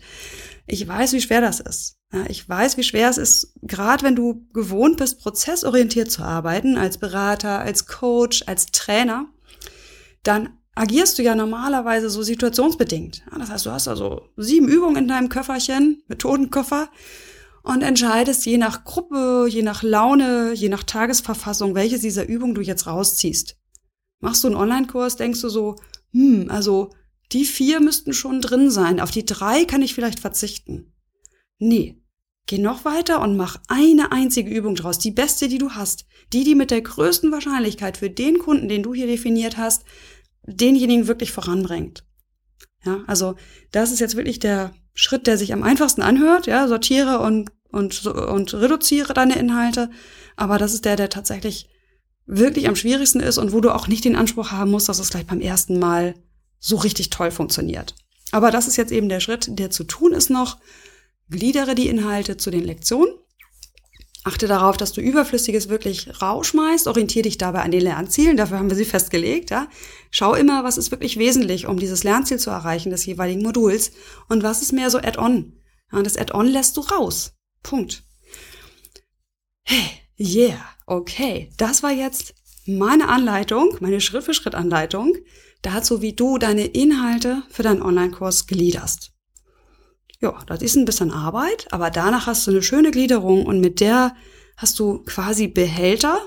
Ich 0.67 0.87
weiß, 0.87 1.13
wie 1.13 1.21
schwer 1.21 1.41
das 1.41 1.59
ist. 1.59 1.97
Ich 2.27 2.47
weiß, 2.47 2.75
wie 2.77 2.83
schwer 2.83 3.09
es 3.09 3.17
ist, 3.17 3.53
gerade 3.61 4.03
wenn 4.03 4.17
du 4.17 4.45
gewohnt 4.53 4.97
bist, 4.97 5.21
prozessorientiert 5.21 6.11
zu 6.11 6.23
arbeiten, 6.23 6.77
als 6.77 6.97
Berater, 6.97 7.59
als 7.59 7.85
Coach, 7.85 8.43
als 8.47 8.65
Trainer, 8.67 9.27
dann 10.23 10.57
agierst 10.75 11.17
du 11.17 11.23
ja 11.23 11.35
normalerweise 11.35 12.09
so 12.09 12.23
situationsbedingt. 12.23 13.23
Das 13.37 13.49
heißt, 13.49 13.65
du 13.65 13.71
hast 13.71 13.87
also 13.87 14.29
sieben 14.37 14.67
Übungen 14.67 14.95
in 14.95 15.07
deinem 15.07 15.29
Köfferchen, 15.29 16.03
Methodenkoffer, 16.07 16.89
und 17.63 17.83
entscheidest 17.83 18.45
je 18.45 18.57
nach 18.57 18.83
Gruppe, 18.83 19.45
je 19.47 19.61
nach 19.61 19.83
Laune, 19.83 20.53
je 20.53 20.69
nach 20.69 20.83
Tagesverfassung, 20.83 21.75
welche 21.75 21.99
dieser 21.99 22.27
Übungen 22.27 22.55
du 22.55 22.61
jetzt 22.61 22.87
rausziehst. 22.87 23.57
Machst 24.19 24.43
du 24.43 24.47
einen 24.47 24.55
Online-Kurs, 24.55 25.15
denkst 25.15 25.41
du 25.41 25.49
so, 25.49 25.75
hm, 26.11 26.47
also 26.49 26.91
die 27.31 27.45
vier 27.45 27.79
müssten 27.79 28.13
schon 28.13 28.41
drin 28.41 28.71
sein, 28.71 28.99
auf 28.99 29.11
die 29.11 29.25
drei 29.25 29.65
kann 29.65 29.81
ich 29.81 29.93
vielleicht 29.93 30.19
verzichten. 30.19 30.93
Nee, 31.59 32.01
geh 32.47 32.57
noch 32.57 32.83
weiter 32.83 33.21
und 33.21 33.37
mach 33.37 33.57
eine 33.67 34.11
einzige 34.11 34.49
Übung 34.49 34.75
draus, 34.75 34.97
die 34.97 35.11
beste, 35.11 35.47
die 35.47 35.59
du 35.59 35.71
hast, 35.71 36.05
die, 36.33 36.43
die 36.43 36.55
mit 36.55 36.71
der 36.71 36.81
größten 36.81 37.31
Wahrscheinlichkeit 37.31 37.97
für 37.97 38.09
den 38.09 38.39
Kunden, 38.39 38.67
den 38.67 38.83
du 38.83 38.93
hier 38.93 39.07
definiert 39.07 39.57
hast, 39.57 39.85
denjenigen 40.43 41.07
wirklich 41.07 41.31
voranbringt. 41.31 42.03
Ja, 42.83 43.03
also 43.07 43.35
das 43.71 43.91
ist 43.91 43.99
jetzt 43.99 44.15
wirklich 44.15 44.39
der 44.39 44.73
Schritt, 44.93 45.27
der 45.27 45.37
sich 45.37 45.53
am 45.53 45.63
einfachsten 45.63 46.01
anhört. 46.01 46.47
Ja, 46.47 46.67
sortiere 46.67 47.19
und 47.19 47.51
und 47.71 48.05
und 48.05 48.53
reduziere 48.53 49.13
deine 49.13 49.37
Inhalte, 49.37 49.89
aber 50.35 50.57
das 50.57 50.73
ist 50.73 50.85
der, 50.85 50.95
der 50.95 51.09
tatsächlich 51.09 51.69
wirklich 52.25 52.67
am 52.67 52.75
schwierigsten 52.75 53.19
ist 53.19 53.37
und 53.37 53.53
wo 53.53 53.61
du 53.61 53.73
auch 53.73 53.87
nicht 53.87 54.05
den 54.05 54.15
Anspruch 54.15 54.51
haben 54.51 54.71
musst, 54.71 54.89
dass 54.89 54.99
es 54.99 55.09
gleich 55.09 55.25
beim 55.25 55.41
ersten 55.41 55.79
Mal 55.79 56.15
so 56.59 56.75
richtig 56.77 57.09
toll 57.09 57.31
funktioniert. 57.31 57.95
Aber 58.31 58.51
das 58.51 58.67
ist 58.67 58.77
jetzt 58.77 58.91
eben 58.91 59.09
der 59.09 59.19
Schritt, 59.19 59.47
der 59.59 59.69
zu 59.71 59.83
tun 59.83 60.13
ist 60.13 60.29
noch. 60.29 60.57
Gliedere 61.29 61.75
die 61.75 61.87
Inhalte 61.87 62.37
zu 62.37 62.51
den 62.51 62.63
Lektionen 62.63 63.13
Achte 64.23 64.47
darauf, 64.47 64.77
dass 64.77 64.93
du 64.93 65.01
Überflüssiges 65.01 65.67
wirklich 65.67 66.21
rausschmeißt. 66.21 66.87
Orientiere 66.87 67.23
dich 67.23 67.39
dabei 67.39 67.61
an 67.61 67.71
den 67.71 67.81
Lernzielen. 67.81 68.37
Dafür 68.37 68.59
haben 68.59 68.69
wir 68.69 68.77
sie 68.77 68.85
festgelegt. 68.85 69.49
Ja? 69.49 69.67
Schau 70.11 70.35
immer, 70.35 70.63
was 70.63 70.77
ist 70.77 70.91
wirklich 70.91 71.17
wesentlich, 71.17 71.65
um 71.65 71.79
dieses 71.79 72.03
Lernziel 72.03 72.37
zu 72.37 72.51
erreichen 72.51 72.91
des 72.91 73.05
jeweiligen 73.05 73.41
Moduls 73.41 73.91
und 74.29 74.43
was 74.43 74.61
ist 74.61 74.73
mehr 74.73 74.91
so 74.91 74.99
Add-on. 74.99 75.53
Ja, 75.91 76.01
das 76.03 76.17
Add-on 76.17 76.47
lässt 76.47 76.77
du 76.77 76.81
raus. 76.81 77.33
Punkt. 77.63 78.03
Hey, 79.63 79.89
yeah, 80.19 80.65
okay. 80.85 81.49
Das 81.57 81.81
war 81.81 81.91
jetzt 81.91 82.35
meine 82.67 83.09
Anleitung, 83.09 83.75
meine 83.79 84.01
Schritt-für-Schritt-Anleitung 84.01 85.15
dazu, 85.63 86.01
wie 86.01 86.13
du 86.13 86.37
deine 86.37 86.65
Inhalte 86.65 87.43
für 87.49 87.63
deinen 87.63 87.81
Online-Kurs 87.81 88.47
gliederst. 88.47 89.10
Ja, 90.21 90.39
das 90.45 90.61
ist 90.61 90.75
ein 90.75 90.85
bisschen 90.85 91.11
Arbeit, 91.11 91.67
aber 91.71 91.89
danach 91.89 92.27
hast 92.27 92.45
du 92.45 92.51
eine 92.51 92.61
schöne 92.61 92.91
Gliederung 92.91 93.45
und 93.45 93.59
mit 93.59 93.79
der 93.79 94.15
hast 94.55 94.79
du 94.79 94.99
quasi 94.99 95.47
Behälter, 95.47 96.19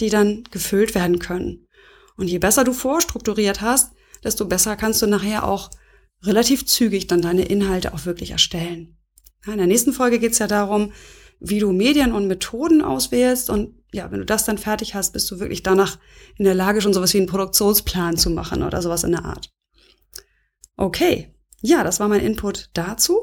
die 0.00 0.10
dann 0.10 0.42
gefüllt 0.50 0.94
werden 0.96 1.20
können. 1.20 1.68
Und 2.16 2.26
je 2.26 2.38
besser 2.38 2.64
du 2.64 2.72
vorstrukturiert 2.72 3.60
hast, 3.60 3.92
desto 4.24 4.46
besser 4.46 4.74
kannst 4.74 5.00
du 5.02 5.06
nachher 5.06 5.44
auch 5.44 5.70
relativ 6.22 6.66
zügig 6.66 7.06
dann 7.06 7.22
deine 7.22 7.44
Inhalte 7.44 7.94
auch 7.94 8.06
wirklich 8.06 8.32
erstellen. 8.32 8.96
in 9.46 9.58
der 9.58 9.68
nächsten 9.68 9.92
Folge 9.92 10.18
geht 10.18 10.32
es 10.32 10.40
ja 10.40 10.48
darum, 10.48 10.92
wie 11.38 11.60
du 11.60 11.70
Medien 11.70 12.12
und 12.12 12.26
Methoden 12.26 12.82
auswählst 12.82 13.50
und 13.50 13.76
ja, 13.92 14.10
wenn 14.10 14.18
du 14.18 14.26
das 14.26 14.44
dann 14.44 14.58
fertig 14.58 14.96
hast, 14.96 15.12
bist 15.12 15.30
du 15.30 15.38
wirklich 15.38 15.62
danach 15.62 15.98
in 16.36 16.44
der 16.44 16.54
Lage, 16.54 16.80
schon 16.80 16.92
sowas 16.92 17.14
wie 17.14 17.18
einen 17.18 17.28
Produktionsplan 17.28 18.16
zu 18.16 18.30
machen 18.30 18.64
oder 18.64 18.82
sowas 18.82 19.04
in 19.04 19.12
der 19.12 19.24
Art. 19.24 19.48
Okay, 20.76 21.32
ja, 21.60 21.84
das 21.84 22.00
war 22.00 22.08
mein 22.08 22.20
Input 22.20 22.70
dazu. 22.74 23.22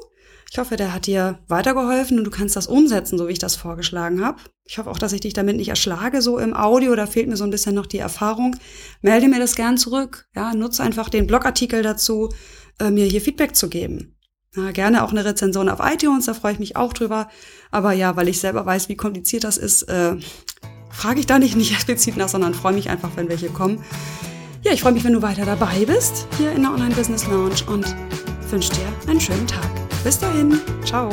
Ich 0.51 0.59
hoffe, 0.59 0.77
der 0.77 0.93
hat 0.93 1.07
dir 1.07 1.39
weitergeholfen 1.47 2.17
und 2.17 2.23
du 2.23 2.31
kannst 2.31 2.55
das 2.55 2.67
umsetzen, 2.67 3.17
so 3.17 3.27
wie 3.27 3.33
ich 3.33 3.39
das 3.39 3.55
vorgeschlagen 3.55 4.23
habe. 4.23 4.39
Ich 4.63 4.77
hoffe 4.77 4.89
auch, 4.89 4.99
dass 4.99 5.13
ich 5.13 5.21
dich 5.21 5.33
damit 5.33 5.57
nicht 5.57 5.69
erschlage, 5.69 6.21
so 6.21 6.37
im 6.37 6.55
Audio. 6.55 6.95
Da 6.95 7.07
fehlt 7.07 7.27
mir 7.27 7.35
so 7.35 7.43
ein 7.43 7.49
bisschen 7.49 7.75
noch 7.75 7.85
die 7.85 7.97
Erfahrung. 7.97 8.55
Melde 9.01 9.27
mir 9.27 9.39
das 9.39 9.55
gern 9.55 9.77
zurück. 9.77 10.27
Ja, 10.35 10.53
nutze 10.53 10.83
einfach 10.83 11.09
den 11.09 11.27
Blogartikel 11.27 11.81
dazu, 11.81 12.29
äh, 12.79 12.91
mir 12.91 13.05
hier 13.05 13.21
Feedback 13.21 13.55
zu 13.55 13.69
geben. 13.69 14.15
Ja, 14.55 14.71
gerne 14.71 15.03
auch 15.03 15.11
eine 15.11 15.25
Rezension 15.25 15.67
auf 15.67 15.79
iTunes, 15.83 16.27
da 16.27 16.33
freue 16.33 16.53
ich 16.53 16.59
mich 16.59 16.77
auch 16.77 16.93
drüber. 16.93 17.27
Aber 17.71 17.91
ja, 17.91 18.15
weil 18.15 18.29
ich 18.29 18.39
selber 18.39 18.65
weiß, 18.65 18.87
wie 18.87 18.95
kompliziert 18.95 19.43
das 19.43 19.57
ist, 19.57 19.83
äh, 19.83 20.15
frage 20.89 21.19
ich 21.19 21.25
da 21.25 21.39
nicht, 21.39 21.55
nicht 21.57 21.73
explizit 21.73 22.15
nach, 22.15 22.29
sondern 22.29 22.53
freue 22.53 22.73
mich 22.73 22.89
einfach, 22.89 23.11
wenn 23.15 23.27
welche 23.27 23.49
kommen. 23.49 23.83
Ja, 24.63 24.71
ich 24.71 24.81
freue 24.81 24.93
mich, 24.93 25.03
wenn 25.03 25.13
du 25.13 25.21
weiter 25.21 25.45
dabei 25.45 25.85
bist 25.85 26.27
hier 26.37 26.51
in 26.53 26.61
der 26.61 26.71
Online 26.71 26.95
Business 26.95 27.27
Lounge 27.27 27.65
und 27.67 27.93
wünsche 28.51 28.71
dir 28.73 29.09
einen 29.09 29.19
schönen 29.19 29.47
Tag. 29.47 29.69
Bis 30.03 30.19
dahin, 30.19 30.59
ciao. 30.83 31.09